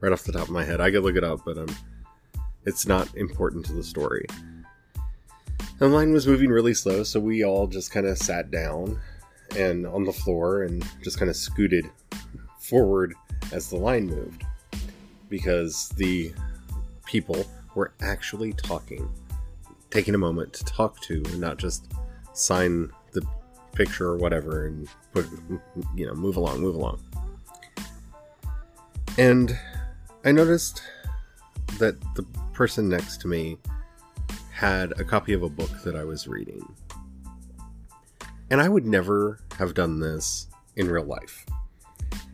right 0.00 0.12
off 0.12 0.24
the 0.24 0.32
top 0.32 0.42
of 0.42 0.50
my 0.50 0.64
head. 0.64 0.80
I 0.80 0.90
could 0.90 1.02
look 1.02 1.16
it 1.16 1.24
up, 1.24 1.40
but 1.44 1.58
um, 1.58 1.74
it's 2.64 2.86
not 2.86 3.14
important 3.16 3.64
to 3.66 3.72
the 3.72 3.82
story. 3.82 4.26
The 5.78 5.88
line 5.88 6.12
was 6.12 6.26
moving 6.26 6.50
really 6.50 6.74
slow, 6.74 7.02
so 7.02 7.18
we 7.18 7.44
all 7.44 7.66
just 7.66 7.90
kind 7.90 8.06
of 8.06 8.18
sat 8.18 8.50
down 8.50 9.00
and 9.56 9.86
on 9.86 10.04
the 10.04 10.12
floor 10.12 10.62
and 10.62 10.84
just 11.02 11.18
kind 11.18 11.30
of 11.30 11.36
scooted 11.36 11.90
forward 12.60 13.14
as 13.50 13.68
the 13.68 13.76
line 13.76 14.06
moved 14.06 14.44
because 15.28 15.88
the 15.96 16.32
people 17.06 17.44
were 17.74 17.92
actually 18.00 18.52
talking 18.52 19.10
taking 19.92 20.14
a 20.14 20.18
moment 20.18 20.54
to 20.54 20.64
talk 20.64 20.98
to 21.00 21.22
and 21.26 21.38
not 21.38 21.58
just 21.58 21.92
sign 22.32 22.90
the 23.12 23.22
picture 23.74 24.06
or 24.06 24.16
whatever 24.16 24.66
and 24.66 24.88
put 25.12 25.26
you 25.94 26.06
know 26.06 26.14
move 26.14 26.36
along 26.36 26.60
move 26.60 26.74
along. 26.74 26.98
And 29.18 29.56
i 30.24 30.32
noticed 30.32 30.82
that 31.78 32.00
the 32.14 32.22
person 32.54 32.88
next 32.88 33.20
to 33.20 33.28
me 33.28 33.58
had 34.50 34.92
a 34.92 35.04
copy 35.04 35.34
of 35.34 35.42
a 35.42 35.48
book 35.48 35.70
that 35.84 35.94
i 35.94 36.04
was 36.04 36.26
reading. 36.26 36.66
And 38.50 38.62
i 38.62 38.68
would 38.68 38.86
never 38.86 39.40
have 39.58 39.74
done 39.74 40.00
this 40.00 40.46
in 40.76 40.90
real 40.90 41.04
life. 41.04 41.44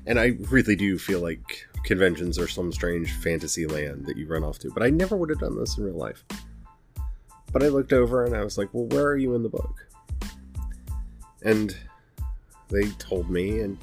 And 0.06 0.20
i 0.20 0.36
really 0.48 0.76
do 0.76 0.96
feel 0.96 1.20
like 1.20 1.66
conventions 1.82 2.38
are 2.38 2.48
some 2.48 2.72
strange 2.72 3.12
fantasy 3.14 3.66
land 3.66 4.06
that 4.06 4.16
you 4.16 4.26
run 4.26 4.44
off 4.44 4.58
to 4.58 4.70
but 4.70 4.82
i 4.82 4.90
never 4.90 5.16
would 5.16 5.30
have 5.30 5.38
done 5.38 5.56
this 5.56 5.78
in 5.78 5.84
real 5.84 5.94
life 5.94 6.24
but 7.52 7.62
I 7.62 7.68
looked 7.68 7.92
over 7.92 8.24
and 8.24 8.36
I 8.36 8.44
was 8.44 8.58
like, 8.58 8.68
well, 8.72 8.86
where 8.86 9.06
are 9.06 9.16
you 9.16 9.34
in 9.34 9.42
the 9.42 9.48
book? 9.48 9.86
And 11.42 11.76
they 12.68 12.88
told 12.98 13.30
me, 13.30 13.60
and 13.60 13.78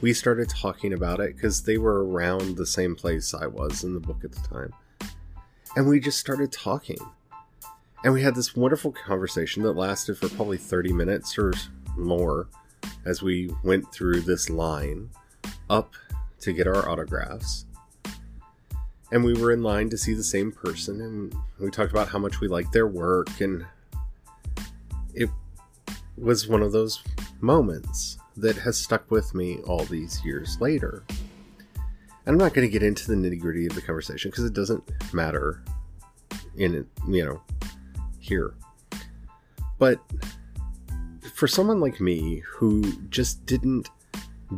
we 0.00 0.12
started 0.12 0.48
talking 0.48 0.92
about 0.92 1.20
it 1.20 1.36
because 1.36 1.62
they 1.62 1.78
were 1.78 2.04
around 2.04 2.56
the 2.56 2.66
same 2.66 2.94
place 2.96 3.34
I 3.34 3.46
was 3.46 3.84
in 3.84 3.94
the 3.94 4.00
book 4.00 4.24
at 4.24 4.32
the 4.32 4.48
time. 4.48 4.72
And 5.76 5.88
we 5.88 6.00
just 6.00 6.18
started 6.18 6.52
talking. 6.52 6.98
And 8.02 8.12
we 8.12 8.22
had 8.22 8.34
this 8.34 8.54
wonderful 8.54 8.92
conversation 8.92 9.62
that 9.62 9.72
lasted 9.72 10.18
for 10.18 10.28
probably 10.28 10.58
30 10.58 10.92
minutes 10.92 11.38
or 11.38 11.52
more 11.96 12.48
as 13.04 13.22
we 13.22 13.50
went 13.62 13.90
through 13.92 14.20
this 14.20 14.50
line 14.50 15.10
up 15.70 15.94
to 16.40 16.52
get 16.52 16.66
our 16.66 16.88
autographs 16.88 17.66
and 19.14 19.22
we 19.22 19.32
were 19.32 19.52
in 19.52 19.62
line 19.62 19.88
to 19.88 19.96
see 19.96 20.12
the 20.12 20.24
same 20.24 20.50
person 20.50 21.00
and 21.00 21.32
we 21.60 21.70
talked 21.70 21.92
about 21.92 22.08
how 22.08 22.18
much 22.18 22.40
we 22.40 22.48
liked 22.48 22.72
their 22.72 22.88
work 22.88 23.40
and 23.40 23.64
it 25.14 25.30
was 26.18 26.48
one 26.48 26.62
of 26.62 26.72
those 26.72 27.00
moments 27.40 28.18
that 28.36 28.56
has 28.56 28.76
stuck 28.76 29.08
with 29.12 29.32
me 29.32 29.58
all 29.68 29.84
these 29.84 30.22
years 30.24 30.60
later. 30.60 31.04
And 31.78 32.34
i'm 32.34 32.38
not 32.38 32.54
going 32.54 32.66
to 32.66 32.72
get 32.72 32.82
into 32.82 33.06
the 33.06 33.14
nitty 33.14 33.38
gritty 33.38 33.66
of 33.66 33.76
the 33.76 33.82
conversation 33.82 34.32
because 34.32 34.44
it 34.44 34.52
doesn't 34.52 34.82
matter 35.14 35.62
in 36.56 36.84
you 37.06 37.24
know 37.24 37.40
here. 38.18 38.54
But 39.78 40.00
for 41.34 41.46
someone 41.46 41.78
like 41.78 42.00
me 42.00 42.42
who 42.48 42.82
just 43.10 43.46
didn't 43.46 43.90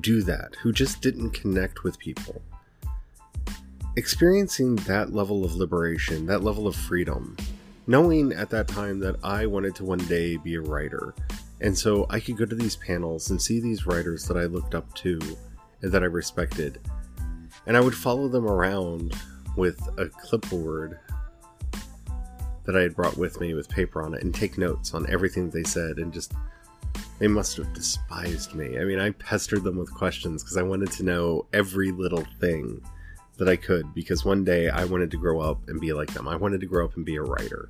do 0.00 0.22
that, 0.22 0.54
who 0.62 0.72
just 0.72 1.02
didn't 1.02 1.32
connect 1.32 1.84
with 1.84 1.98
people, 1.98 2.40
experiencing 3.96 4.76
that 4.76 5.12
level 5.12 5.44
of 5.44 5.56
liberation, 5.56 6.26
that 6.26 6.44
level 6.44 6.66
of 6.66 6.76
freedom, 6.76 7.36
knowing 7.86 8.32
at 8.32 8.50
that 8.50 8.68
time 8.68 9.00
that 9.00 9.16
I 9.24 9.46
wanted 9.46 9.74
to 9.76 9.84
one 9.84 9.98
day 10.06 10.36
be 10.36 10.54
a 10.54 10.60
writer. 10.60 11.14
And 11.60 11.76
so 11.76 12.06
I 12.10 12.20
could 12.20 12.36
go 12.36 12.44
to 12.44 12.54
these 12.54 12.76
panels 12.76 13.30
and 13.30 13.40
see 13.40 13.60
these 13.60 13.86
writers 13.86 14.26
that 14.28 14.36
I 14.36 14.44
looked 14.44 14.74
up 14.74 14.92
to 14.96 15.18
and 15.80 15.90
that 15.92 16.02
I 16.02 16.06
respected. 16.06 16.78
And 17.66 17.76
I 17.76 17.80
would 17.80 17.94
follow 17.94 18.28
them 18.28 18.46
around 18.46 19.14
with 19.56 19.80
a 19.98 20.08
clipboard 20.08 20.98
that 22.64 22.76
I 22.76 22.82
had 22.82 22.94
brought 22.94 23.16
with 23.16 23.40
me 23.40 23.54
with 23.54 23.68
paper 23.68 24.02
on 24.02 24.12
it 24.12 24.22
and 24.22 24.34
take 24.34 24.58
notes 24.58 24.92
on 24.92 25.08
everything 25.08 25.48
they 25.48 25.62
said 25.62 25.96
and 25.96 26.12
just 26.12 26.34
they 27.18 27.28
must 27.28 27.56
have 27.56 27.72
despised 27.72 28.54
me. 28.54 28.78
I 28.78 28.84
mean, 28.84 28.98
I 28.98 29.10
pestered 29.12 29.64
them 29.64 29.78
with 29.78 29.94
questions 29.94 30.42
because 30.42 30.58
I 30.58 30.62
wanted 30.62 30.90
to 30.92 31.02
know 31.02 31.46
every 31.54 31.90
little 31.90 32.26
thing 32.40 32.82
that 33.38 33.48
I 33.48 33.56
could 33.56 33.92
because 33.94 34.24
one 34.24 34.44
day 34.44 34.68
I 34.68 34.84
wanted 34.84 35.10
to 35.10 35.16
grow 35.16 35.40
up 35.40 35.68
and 35.68 35.80
be 35.80 35.92
like 35.92 36.12
them. 36.12 36.26
I 36.26 36.36
wanted 36.36 36.60
to 36.60 36.66
grow 36.66 36.84
up 36.84 36.96
and 36.96 37.04
be 37.04 37.16
a 37.16 37.22
writer. 37.22 37.68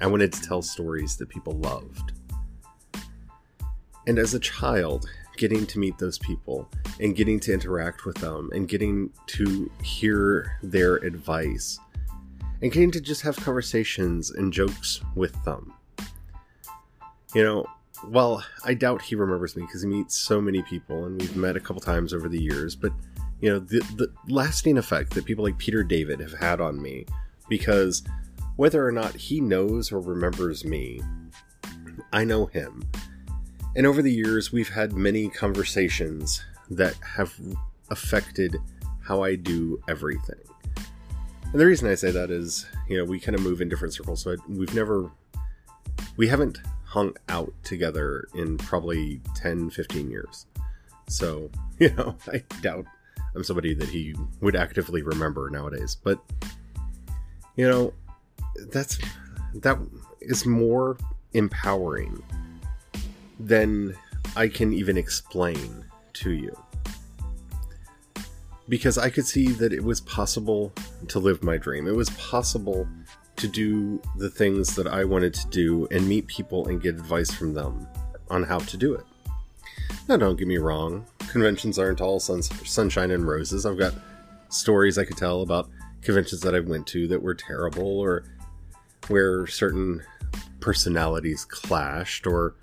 I 0.00 0.06
wanted 0.06 0.32
to 0.32 0.42
tell 0.42 0.62
stories 0.62 1.16
that 1.16 1.28
people 1.28 1.54
loved. 1.54 2.12
And 4.06 4.18
as 4.18 4.34
a 4.34 4.40
child, 4.40 5.08
getting 5.36 5.66
to 5.66 5.78
meet 5.78 5.96
those 5.98 6.18
people 6.18 6.68
and 7.00 7.16
getting 7.16 7.40
to 7.40 7.52
interact 7.52 8.04
with 8.04 8.16
them 8.16 8.50
and 8.52 8.68
getting 8.68 9.10
to 9.26 9.70
hear 9.82 10.58
their 10.62 10.96
advice 10.96 11.78
and 12.62 12.70
getting 12.72 12.90
to 12.90 13.00
just 13.00 13.22
have 13.22 13.36
conversations 13.36 14.30
and 14.30 14.52
jokes 14.52 15.00
with 15.14 15.42
them. 15.44 15.72
You 17.34 17.44
know, 17.44 17.66
well, 18.08 18.44
I 18.64 18.74
doubt 18.74 19.02
he 19.02 19.14
remembers 19.14 19.56
me 19.56 19.62
because 19.62 19.82
he 19.82 19.88
meets 19.88 20.16
so 20.16 20.40
many 20.40 20.62
people 20.62 21.06
and 21.06 21.20
we've 21.20 21.36
met 21.36 21.56
a 21.56 21.60
couple 21.60 21.80
times 21.80 22.12
over 22.12 22.28
the 22.28 22.40
years, 22.40 22.74
but 22.74 22.92
you 23.40 23.50
know, 23.50 23.58
the, 23.58 23.80
the 23.96 24.12
lasting 24.28 24.78
effect 24.78 25.14
that 25.14 25.24
people 25.24 25.44
like 25.44 25.58
Peter 25.58 25.82
David 25.82 26.20
have 26.20 26.34
had 26.34 26.60
on 26.60 26.80
me 26.80 27.06
because 27.48 28.02
whether 28.56 28.86
or 28.86 28.92
not 28.92 29.14
he 29.14 29.40
knows 29.40 29.90
or 29.90 30.00
remembers 30.00 30.64
me, 30.64 31.00
I 32.12 32.24
know 32.24 32.46
him. 32.46 32.84
And 33.76 33.86
over 33.86 34.02
the 34.02 34.12
years, 34.12 34.52
we've 34.52 34.68
had 34.68 34.92
many 34.92 35.28
conversations 35.28 36.42
that 36.70 36.94
have 37.16 37.34
affected 37.90 38.56
how 39.02 39.22
I 39.22 39.36
do 39.36 39.80
everything. 39.88 40.40
And 41.52 41.60
the 41.60 41.66
reason 41.66 41.88
I 41.88 41.94
say 41.94 42.10
that 42.10 42.30
is, 42.30 42.66
you 42.88 42.96
know, 42.96 43.04
we 43.04 43.18
kind 43.18 43.34
of 43.34 43.42
move 43.42 43.60
in 43.60 43.68
different 43.68 43.94
circles. 43.94 44.22
So 44.22 44.36
we've 44.48 44.74
never, 44.74 45.10
we 46.16 46.28
haven't 46.28 46.58
hung 46.84 47.16
out 47.28 47.52
together 47.64 48.28
in 48.34 48.58
probably 48.58 49.20
10, 49.34 49.70
15 49.70 50.10
years. 50.10 50.46
So, 51.08 51.50
you 51.78 51.90
know, 51.94 52.16
I 52.28 52.44
doubt 52.60 52.86
I'm 53.34 53.44
somebody 53.44 53.74
that 53.74 53.88
he 53.88 54.14
would 54.40 54.56
actively 54.56 55.02
remember 55.02 55.48
nowadays. 55.50 55.96
But, 56.02 56.20
you 57.56 57.68
know, 57.68 57.92
that's, 58.72 58.98
that 59.54 59.78
is 60.20 60.46
more 60.46 60.96
empowering 61.32 62.22
than 63.38 63.96
I 64.36 64.48
can 64.48 64.72
even 64.72 64.96
explain 64.96 65.84
to 66.14 66.32
you 66.32 66.56
because 68.68 68.96
I 68.96 69.10
could 69.10 69.26
see 69.26 69.48
that 69.48 69.72
it 69.72 69.82
was 69.82 70.00
possible 70.00 70.72
to 71.08 71.18
live 71.18 71.42
my 71.42 71.56
dream. 71.56 71.88
It 71.88 71.96
was 71.96 72.08
possible 72.10 72.86
to 73.36 73.48
do 73.48 74.00
the 74.16 74.30
things 74.30 74.76
that 74.76 74.86
I 74.86 75.04
wanted 75.04 75.34
to 75.34 75.48
do 75.48 75.88
and 75.90 76.08
meet 76.08 76.28
people 76.28 76.68
and 76.68 76.80
get 76.80 76.94
advice 76.94 77.32
from 77.32 77.52
them 77.52 77.88
on 78.28 78.44
how 78.44 78.58
to 78.60 78.76
do 78.76 78.94
it. 78.94 79.04
Now, 80.08 80.18
don't 80.18 80.36
get 80.36 80.46
me 80.46 80.58
wrong, 80.58 81.04
conventions 81.30 81.78
aren't 81.78 82.00
all 82.00 82.20
sun- 82.20 82.42
sunshine 82.42 83.10
and 83.10 83.26
roses. 83.26 83.64
I've 83.64 83.78
got 83.78 83.94
stories 84.48 84.98
I 84.98 85.04
could 85.04 85.16
tell 85.16 85.42
about 85.42 85.70
conventions 86.02 86.40
that 86.42 86.54
I 86.54 86.60
went 86.60 86.86
to 86.88 87.06
that 87.08 87.22
were 87.22 87.34
terrible 87.34 87.98
or 87.98 88.24
where 89.08 89.46
certain 89.46 90.02
personalities 90.60 91.44
clashed 91.44 92.26
or 92.26 92.54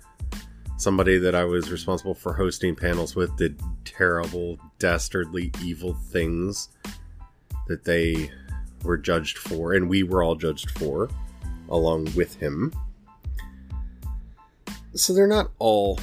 somebody 0.76 1.18
that 1.18 1.34
I 1.34 1.44
was 1.44 1.70
responsible 1.70 2.14
for 2.14 2.32
hosting 2.32 2.76
panels 2.76 3.16
with 3.16 3.36
did 3.36 3.60
terrible, 3.84 4.58
dastardly, 4.78 5.50
evil 5.62 5.94
things 5.94 6.68
that 7.66 7.84
they 7.84 8.30
were 8.84 8.96
judged 8.96 9.38
for, 9.38 9.74
and 9.74 9.88
we 9.88 10.02
were 10.04 10.22
all 10.22 10.36
judged 10.36 10.70
for, 10.70 11.10
along 11.68 12.08
with 12.14 12.36
him. 12.36 12.72
So 14.94 15.12
they're 15.12 15.26
not 15.26 15.50
all 15.58 15.98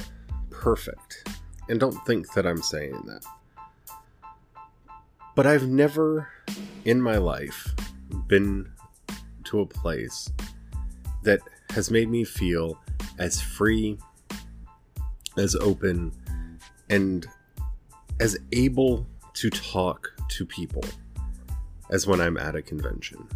perfect, 0.50 1.28
and 1.68 1.80
don't 1.80 2.04
think 2.06 2.32
that 2.34 2.46
I'm 2.46 2.62
saying 2.62 3.02
that. 3.06 3.24
But 5.34 5.46
I've 5.46 5.68
never 5.68 6.28
in 6.84 7.00
my 7.00 7.16
life 7.18 7.74
been 8.26 8.70
to 9.44 9.60
a 9.60 9.66
place 9.66 10.30
that 11.22 11.40
has 11.70 11.90
made 11.90 12.08
me 12.08 12.24
feel 12.24 12.80
as 13.18 13.40
free 13.40 13.98
as 15.36 15.54
open 15.56 16.12
and 16.88 17.26
as 18.20 18.38
able 18.52 19.06
to 19.34 19.50
talk 19.50 20.12
to 20.28 20.46
people 20.46 20.84
as 21.90 22.06
when 22.06 22.20
I'm 22.20 22.36
at 22.36 22.56
a 22.56 22.62
convention. 22.62 23.28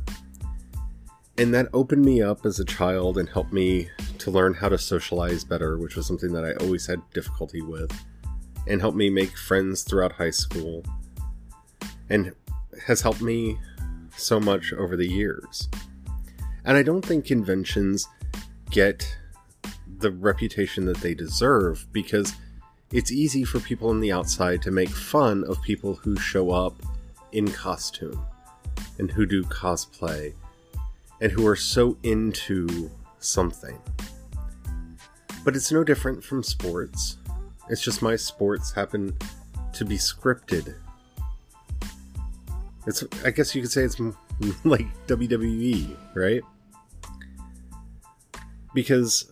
And 1.37 1.55
that 1.55 1.69
opened 1.73 2.05
me 2.05 2.23
up 2.23 2.45
as 2.45 2.61
a 2.61 2.65
child 2.65 3.19
and 3.19 3.29
helped 3.29 3.53
me 3.53 3.89
to 4.19 4.31
learn 4.31 4.55
how 4.55 4.69
to 4.69 4.79
socialize 4.79 5.45
better, 5.45 5.79
which 5.79 5.97
was 5.97 6.07
something 6.07 6.33
that 6.33 6.45
I 6.45 6.53
always 6.65 6.87
had 6.87 7.01
difficulty 7.13 7.63
with, 7.63 7.91
and 8.67 8.81
helped 8.81 8.97
me 8.97 9.11
make 9.11 9.37
friends 9.37 9.83
throughout 9.83 10.13
high 10.13 10.31
school, 10.31 10.85
and 12.09 12.33
has 12.87 13.01
helped 13.01 13.23
me 13.23 13.59
so 14.17 14.41
much 14.41 14.73
over 14.73 14.97
the 14.97 15.09
years. 15.09 15.69
And 16.65 16.77
I 16.77 16.83
don't 16.83 17.05
think 17.05 17.25
conventions 17.25 18.07
get 18.71 19.17
the 19.99 20.11
reputation 20.11 20.87
that 20.87 20.99
they 20.99 21.15
deserve 21.15 21.87
because 21.93 22.35
it's 22.93 23.13
easy 23.13 23.45
for 23.45 23.61
people 23.61 23.91
on 23.91 24.01
the 24.01 24.13
outside 24.13 24.63
to 24.63 24.71
make 24.71 24.89
fun 24.89 25.45
of 25.45 25.61
people 25.63 25.95
who 25.95 26.17
show 26.17 26.51
up 26.51 26.83
in 27.33 27.51
costume 27.51 28.21
and 28.99 29.11
who 29.11 29.27
do 29.27 29.45
cosplay 29.45 30.35
and 31.21 31.31
who 31.31 31.47
are 31.47 31.57
so 31.57 31.97
into 32.03 32.91
something. 33.19 33.79
But 35.45 35.57
it's 35.57 35.71
no 35.71 35.85
different 35.85 36.25
from 36.25 36.43
sports. 36.43 37.17
It's 37.71 37.81
just 37.81 38.03
my 38.03 38.17
sports 38.17 38.73
happen 38.73 39.17
to 39.75 39.85
be 39.85 39.97
scripted. 39.97 40.75
It's 42.85 43.05
I 43.25 43.31
guess 43.31 43.55
you 43.55 43.63
could 43.63 43.71
say 43.71 43.85
it's 43.85 44.01
like 44.65 44.87
WWE, 45.07 45.97
right? 46.15 46.43
Because 48.75 49.31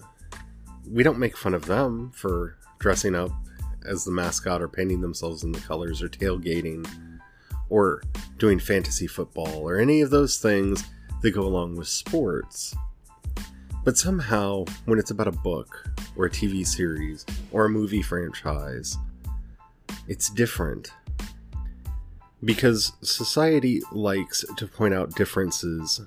we 0.89 1.03
don't 1.03 1.19
make 1.19 1.37
fun 1.37 1.53
of 1.53 1.67
them 1.67 2.13
for 2.15 2.57
dressing 2.79 3.17
up 3.17 3.33
as 3.85 4.05
the 4.05 4.13
mascot 4.13 4.63
or 4.63 4.69
painting 4.69 5.01
themselves 5.01 5.43
in 5.43 5.51
the 5.51 5.61
colors 5.61 6.01
or 6.01 6.09
tailgating 6.09 6.87
or 7.71 8.03
doing 8.39 8.61
fantasy 8.61 9.09
football 9.09 9.69
or 9.69 9.81
any 9.81 10.01
of 10.01 10.11
those 10.11 10.39
things 10.39 10.85
that 11.23 11.33
go 11.33 11.43
along 11.43 11.75
with 11.75 11.89
sports. 11.89 12.77
But 13.89 13.97
somehow, 13.97 14.67
when 14.85 14.99
it's 14.99 15.13
about 15.13 15.29
a 15.29 15.33
book 15.33 15.89
or 16.15 16.27
a 16.27 16.31
TV 16.31 16.67
series 16.67 17.25
or 17.53 17.65
a 17.65 17.71
movie 17.71 18.03
franchise, 18.03 18.99
it's 20.07 20.29
different. 20.29 20.93
Because 22.45 22.93
society 23.01 23.81
likes 23.91 24.45
to 24.59 24.67
point 24.67 24.93
out 24.93 25.15
differences. 25.15 26.03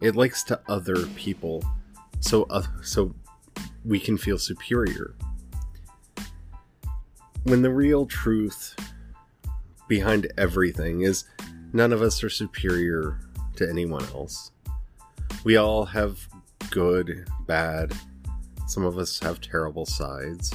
It 0.00 0.16
likes 0.16 0.42
to 0.44 0.58
other 0.68 1.04
people. 1.08 1.62
So, 2.20 2.44
uh, 2.44 2.62
so 2.82 3.14
we 3.84 4.00
can 4.00 4.16
feel 4.16 4.38
superior. 4.38 5.14
When 7.42 7.60
the 7.60 7.68
real 7.68 8.06
truth 8.06 8.74
behind 9.86 10.32
everything 10.38 11.02
is 11.02 11.24
none 11.74 11.92
of 11.92 12.00
us 12.00 12.24
are 12.24 12.30
superior 12.30 13.20
to 13.56 13.68
anyone 13.68 14.04
else. 14.14 14.50
We 15.44 15.58
all 15.58 15.84
have 15.84 16.26
good, 16.72 17.28
bad, 17.46 17.92
some 18.66 18.84
of 18.84 18.96
us 18.96 19.20
have 19.20 19.40
terrible 19.40 19.84
sides. 19.84 20.52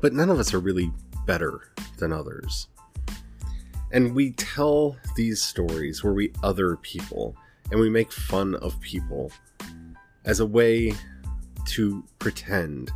But 0.00 0.12
none 0.12 0.30
of 0.30 0.38
us 0.38 0.54
are 0.54 0.60
really 0.60 0.92
better 1.26 1.72
than 1.98 2.12
others. 2.12 2.68
And 3.92 4.14
we 4.14 4.30
tell 4.32 4.96
these 5.16 5.42
stories 5.42 6.04
where 6.04 6.12
we 6.12 6.32
other 6.42 6.76
people 6.76 7.36
and 7.70 7.80
we 7.80 7.90
make 7.90 8.12
fun 8.12 8.54
of 8.56 8.80
people 8.80 9.32
as 10.24 10.38
a 10.38 10.46
way 10.46 10.92
to 11.66 12.04
pretend 12.20 12.92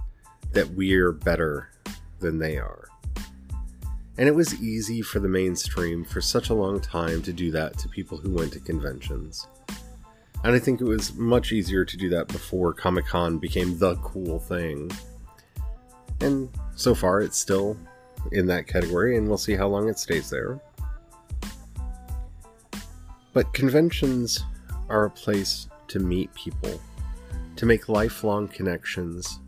that 0.52 0.70
we're 0.70 1.12
better 1.12 1.70
than 2.20 2.38
they 2.38 2.56
are. 2.56 2.88
And 4.16 4.28
it 4.28 4.34
was 4.34 4.60
easy 4.60 5.02
for 5.02 5.18
the 5.18 5.28
mainstream 5.28 6.04
for 6.04 6.20
such 6.20 6.50
a 6.50 6.54
long 6.54 6.78
time 6.78 7.22
to 7.22 7.32
do 7.32 7.50
that 7.50 7.78
to 7.78 7.88
people 7.88 8.18
who 8.18 8.32
went 8.32 8.52
to 8.52 8.60
conventions. 8.60 9.48
And 10.42 10.55
I 10.55 10.59
think 10.59 10.81
it 10.81 10.85
was 10.85 11.14
much 11.14 11.53
easier 11.53 11.85
to 11.85 11.96
do 11.96 12.09
that 12.11 12.29
before 12.29 12.72
Comic 12.72 13.07
Con 13.07 13.38
became 13.38 13.79
the 13.79 13.96
cool 13.96 14.38
thing. 14.38 14.90
And 16.20 16.48
so 16.76 16.94
far, 16.94 17.20
it's 17.20 17.38
still 17.38 17.76
in 18.33 18.46
that 18.46 18.66
category, 18.66 19.16
and 19.16 19.29
we'll 19.29 19.38
see 19.38 19.55
how 19.55 19.68
long 19.68 19.88
it 19.88 19.98
stays 19.98 20.31
there. 20.31 20.61
But 23.33 23.53
conventions 23.53 24.44
are 24.88 25.05
a 25.05 25.11
place 25.11 25.68
to 25.88 25.98
meet 25.98 26.33
people, 26.35 26.81
to 27.57 27.66
make 27.66 27.88
lifelong 27.88 28.48
connections, 28.48 29.40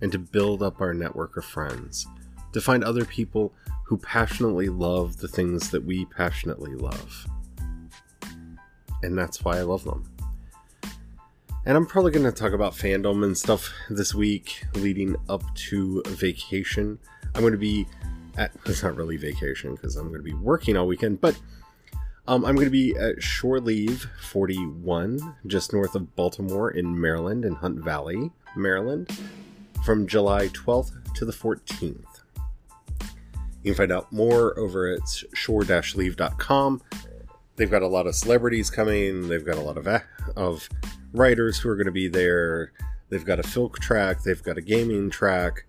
and 0.00 0.10
to 0.10 0.18
build 0.18 0.62
up 0.62 0.80
our 0.80 0.94
network 0.94 1.36
of 1.36 1.44
friends, 1.44 2.06
to 2.52 2.60
find 2.60 2.82
other 2.82 3.04
people 3.04 3.52
who 3.84 3.98
passionately 3.98 4.68
love 4.68 5.18
the 5.18 5.28
things 5.28 5.70
that 5.70 5.84
we 5.84 6.06
passionately 6.06 6.74
love. 6.74 7.26
And 9.02 9.16
that's 9.16 9.44
why 9.44 9.58
I 9.58 9.62
love 9.62 9.84
them. 9.84 10.04
And 11.66 11.78
I'm 11.78 11.86
probably 11.86 12.12
going 12.12 12.26
to 12.26 12.32
talk 12.32 12.52
about 12.52 12.74
fandom 12.74 13.24
and 13.24 13.36
stuff 13.36 13.72
this 13.88 14.14
week 14.14 14.64
leading 14.74 15.16
up 15.30 15.42
to 15.54 16.02
vacation. 16.08 16.98
I'm 17.34 17.40
going 17.40 17.52
to 17.52 17.58
be 17.58 17.86
at, 18.36 18.52
it's 18.66 18.82
not 18.82 18.96
really 18.96 19.16
vacation 19.16 19.74
because 19.74 19.96
I'm 19.96 20.08
going 20.08 20.20
to 20.20 20.24
be 20.24 20.34
working 20.34 20.76
all 20.76 20.86
weekend, 20.86 21.22
but 21.22 21.38
um, 22.28 22.44
I'm 22.44 22.54
going 22.54 22.66
to 22.66 22.70
be 22.70 22.94
at 22.96 23.22
Shore 23.22 23.60
Leave 23.60 24.06
41, 24.20 25.36
just 25.46 25.72
north 25.72 25.94
of 25.94 26.14
Baltimore 26.16 26.70
in 26.70 27.00
Maryland, 27.00 27.46
in 27.46 27.54
Hunt 27.54 27.78
Valley, 27.78 28.30
Maryland, 28.56 29.10
from 29.84 30.06
July 30.06 30.48
12th 30.48 31.14
to 31.14 31.24
the 31.24 31.32
14th. 31.32 32.04
You 33.62 33.72
can 33.72 33.74
find 33.74 33.92
out 33.92 34.12
more 34.12 34.58
over 34.58 34.92
at 34.92 35.00
shore-leave.com. 35.32 36.82
They've 37.56 37.70
got 37.70 37.82
a 37.82 37.86
lot 37.86 38.06
of 38.06 38.14
celebrities 38.14 38.68
coming. 38.68 39.28
They've 39.28 39.44
got 39.44 39.56
a 39.56 39.62
lot 39.62 39.78
of 39.78 39.86
of 40.36 40.68
writers 41.14 41.58
who 41.58 41.70
are 41.70 41.76
going 41.76 41.86
to 41.86 41.92
be 41.92 42.08
there. 42.08 42.72
They've 43.08 43.24
got 43.24 43.38
a 43.38 43.42
filk 43.42 43.76
track. 43.76 44.22
They've 44.22 44.42
got 44.42 44.58
a 44.58 44.60
gaming 44.60 45.08
track. 45.08 45.64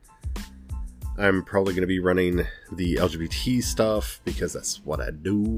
I'm 1.17 1.43
probably 1.43 1.73
going 1.73 1.81
to 1.81 1.87
be 1.87 1.99
running 1.99 2.45
the 2.73 2.95
LGBT 2.95 3.63
stuff 3.63 4.19
because 4.25 4.51
that's 4.51 4.83
what 4.83 4.99
I 4.99 5.11
do 5.11 5.55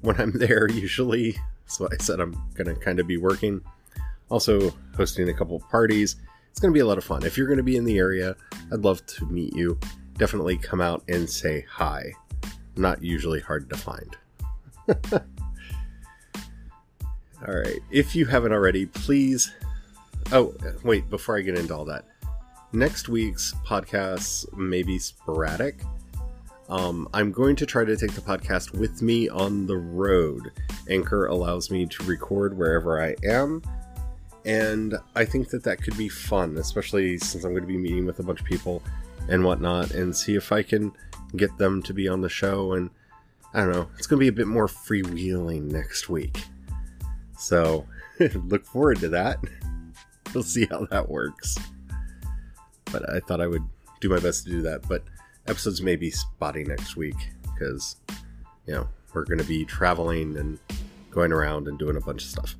when 0.00 0.18
I'm 0.18 0.32
there 0.38 0.70
usually. 0.70 1.36
So 1.66 1.88
I 1.92 1.96
said 1.98 2.20
I'm 2.20 2.32
going 2.54 2.74
to 2.74 2.80
kind 2.80 3.00
of 3.00 3.06
be 3.06 3.18
working. 3.18 3.60
Also, 4.30 4.72
hosting 4.96 5.28
a 5.28 5.34
couple 5.34 5.60
parties. 5.60 6.16
It's 6.50 6.60
going 6.60 6.72
to 6.72 6.74
be 6.74 6.80
a 6.80 6.86
lot 6.86 6.96
of 6.96 7.04
fun. 7.04 7.24
If 7.24 7.36
you're 7.36 7.46
going 7.46 7.58
to 7.58 7.62
be 7.62 7.76
in 7.76 7.84
the 7.84 7.98
area, 7.98 8.34
I'd 8.72 8.80
love 8.80 9.04
to 9.06 9.26
meet 9.26 9.54
you. 9.54 9.78
Definitely 10.14 10.56
come 10.56 10.80
out 10.80 11.02
and 11.08 11.28
say 11.28 11.66
hi. 11.68 12.12
Not 12.76 13.02
usually 13.02 13.40
hard 13.40 13.68
to 13.70 13.76
find. 13.76 14.16
all 17.46 17.54
right. 17.54 17.78
If 17.90 18.16
you 18.16 18.26
haven't 18.26 18.52
already, 18.52 18.86
please. 18.86 19.52
Oh, 20.32 20.54
wait, 20.82 21.08
before 21.08 21.38
I 21.38 21.42
get 21.42 21.56
into 21.56 21.74
all 21.74 21.84
that, 21.84 22.04
next 22.72 23.08
week's 23.08 23.54
podcasts 23.64 24.52
may 24.56 24.82
be 24.82 24.98
sporadic. 24.98 25.80
Um, 26.68 27.08
I'm 27.14 27.30
going 27.30 27.54
to 27.56 27.66
try 27.66 27.84
to 27.84 27.96
take 27.96 28.12
the 28.12 28.20
podcast 28.20 28.76
with 28.76 29.00
me 29.00 29.28
on 29.28 29.66
the 29.66 29.76
road. 29.76 30.50
Anchor 30.90 31.26
allows 31.26 31.70
me 31.70 31.86
to 31.86 32.02
record 32.02 32.58
wherever 32.58 33.00
I 33.00 33.14
am, 33.24 33.62
and 34.44 34.96
I 35.14 35.24
think 35.24 35.50
that 35.50 35.62
that 35.62 35.80
could 35.80 35.96
be 35.96 36.08
fun, 36.08 36.56
especially 36.56 37.18
since 37.18 37.44
I'm 37.44 37.52
going 37.52 37.62
to 37.62 37.68
be 37.68 37.76
meeting 37.76 38.04
with 38.04 38.18
a 38.18 38.24
bunch 38.24 38.40
of 38.40 38.46
people 38.46 38.82
and 39.28 39.44
whatnot, 39.44 39.92
and 39.92 40.16
see 40.16 40.34
if 40.34 40.50
I 40.50 40.64
can 40.64 40.92
get 41.36 41.56
them 41.58 41.82
to 41.84 41.94
be 41.94 42.08
on 42.08 42.20
the 42.20 42.28
show. 42.28 42.72
And 42.72 42.90
I 43.54 43.60
don't 43.60 43.72
know, 43.72 43.88
it's 43.96 44.08
going 44.08 44.18
to 44.18 44.24
be 44.24 44.28
a 44.28 44.32
bit 44.32 44.48
more 44.48 44.66
freewheeling 44.66 45.70
next 45.70 46.08
week. 46.08 46.42
So 47.38 47.86
look 48.34 48.64
forward 48.64 48.98
to 49.00 49.08
that. 49.10 49.38
We'll 50.34 50.42
see 50.42 50.66
how 50.66 50.84
that 50.90 51.08
works. 51.08 51.56
But 52.86 53.08
I 53.08 53.20
thought 53.20 53.40
I 53.40 53.46
would 53.46 53.62
do 54.00 54.10
my 54.10 54.18
best 54.18 54.44
to 54.44 54.50
do 54.50 54.60
that. 54.62 54.86
But 54.86 55.04
episodes 55.46 55.80
may 55.80 55.96
be 55.96 56.10
spotty 56.10 56.64
next 56.64 56.96
week 56.96 57.16
because, 57.42 57.96
you 58.66 58.74
know, 58.74 58.88
we're 59.14 59.24
going 59.24 59.38
to 59.38 59.44
be 59.44 59.64
traveling 59.64 60.36
and 60.36 60.58
going 61.10 61.32
around 61.32 61.68
and 61.68 61.78
doing 61.78 61.96
a 61.96 62.00
bunch 62.00 62.24
of 62.24 62.28
stuff. 62.28 62.56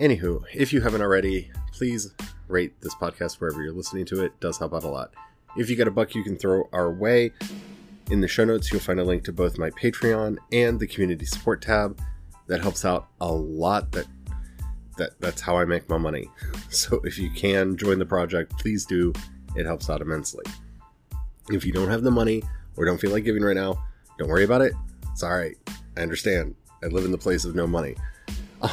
Anywho, 0.00 0.42
if 0.54 0.72
you 0.72 0.80
haven't 0.80 1.02
already, 1.02 1.50
please 1.72 2.14
rate 2.48 2.80
this 2.80 2.94
podcast 2.94 3.40
wherever 3.40 3.62
you're 3.62 3.72
listening 3.72 4.06
to 4.06 4.22
it. 4.22 4.26
it 4.26 4.40
does 4.40 4.58
help 4.58 4.72
out 4.72 4.84
a 4.84 4.88
lot. 4.88 5.12
If 5.56 5.68
you 5.68 5.76
got 5.76 5.88
a 5.88 5.90
buck 5.90 6.14
you 6.14 6.24
can 6.24 6.36
throw 6.36 6.68
our 6.72 6.90
way, 6.90 7.32
in 8.10 8.20
the 8.20 8.28
show 8.28 8.44
notes 8.44 8.72
you'll 8.72 8.80
find 8.80 9.00
a 9.00 9.04
link 9.04 9.24
to 9.24 9.32
both 9.32 9.58
my 9.58 9.70
Patreon 9.70 10.38
and 10.52 10.80
the 10.80 10.86
community 10.86 11.26
support 11.26 11.62
tab. 11.62 12.00
That 12.46 12.60
helps 12.60 12.84
out 12.84 13.08
a 13.20 13.32
lot. 13.32 13.92
That 13.92 14.06
that 14.96 15.18
that's 15.20 15.40
how 15.40 15.56
I 15.56 15.64
make 15.64 15.88
my 15.88 15.98
money. 15.98 16.30
So 16.70 17.00
if 17.04 17.18
you 17.18 17.30
can 17.30 17.76
join 17.76 18.00
the 18.00 18.04
project, 18.04 18.58
please 18.58 18.84
do. 18.84 19.12
It 19.54 19.64
helps 19.64 19.88
out 19.88 20.00
immensely. 20.00 20.44
If 21.48 21.64
you 21.64 21.72
don't 21.72 21.88
have 21.88 22.02
the 22.02 22.10
money 22.10 22.42
or 22.76 22.84
don't 22.84 23.00
feel 23.00 23.12
like 23.12 23.22
giving 23.22 23.44
right 23.44 23.54
now, 23.54 23.80
don't 24.18 24.28
worry 24.28 24.42
about 24.42 24.60
it. 24.60 24.72
It's 25.12 25.22
all 25.22 25.36
right. 25.36 25.56
I 25.96 26.00
understand. 26.00 26.56
I 26.82 26.86
live 26.88 27.04
in 27.04 27.12
the 27.12 27.18
place 27.18 27.44
of 27.44 27.54
no 27.54 27.66
money. 27.66 27.94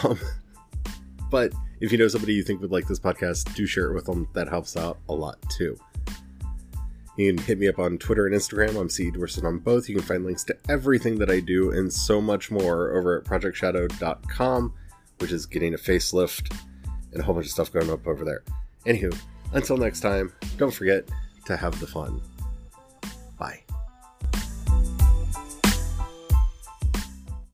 Um, 0.04 0.18
but 1.30 1.52
if 1.82 1.92
you 1.92 1.98
know 1.98 2.08
somebody 2.08 2.34
you 2.34 2.44
think 2.44 2.62
would 2.62 2.72
like 2.72 2.88
this 2.88 3.00
podcast, 3.00 3.54
do 3.56 3.66
share 3.66 3.92
it 3.92 3.94
with 3.94 4.06
them. 4.06 4.28
That 4.34 4.48
helps 4.48 4.78
out 4.78 5.00
a 5.10 5.14
lot 5.14 5.38
too. 5.50 5.78
You 7.18 7.34
can 7.34 7.44
hit 7.44 7.60
me 7.60 7.68
up 7.68 7.80
on 7.80 7.98
Twitter 7.98 8.26
and 8.26 8.36
Instagram. 8.36 8.80
I'm 8.80 8.90
C. 8.90 9.12
Dorset 9.12 9.44
on 9.44 9.60
both. 9.60 9.90
You 9.90 9.96
can 9.96 10.06
find 10.06 10.26
links 10.26 10.44
to 10.46 10.58
everything 10.70 11.20
that 11.20 11.30
I 11.30 11.40
do 11.40 11.72
and 11.72 11.92
so 11.92 12.22
much 12.22 12.50
more 12.50 12.98
over 12.98 13.18
at 13.18 13.26
projectshadow.com, 13.26 14.74
which 15.20 15.32
is 15.32 15.46
getting 15.46 15.74
a 15.74 15.78
facelift 15.78 16.56
and 17.12 17.22
a 17.22 17.24
whole 17.24 17.36
bunch 17.36 17.48
of 17.48 17.52
stuff 17.52 17.72
going 17.72 17.90
up 17.90 18.08
over 18.08 18.24
there. 18.24 18.44
Anywho, 18.86 19.16
until 19.54 19.78
next 19.78 20.00
time, 20.00 20.34
don't 20.58 20.74
forget 20.74 21.08
to 21.46 21.58
have 21.58 21.80
the 21.80 21.88
fun. 21.88 22.22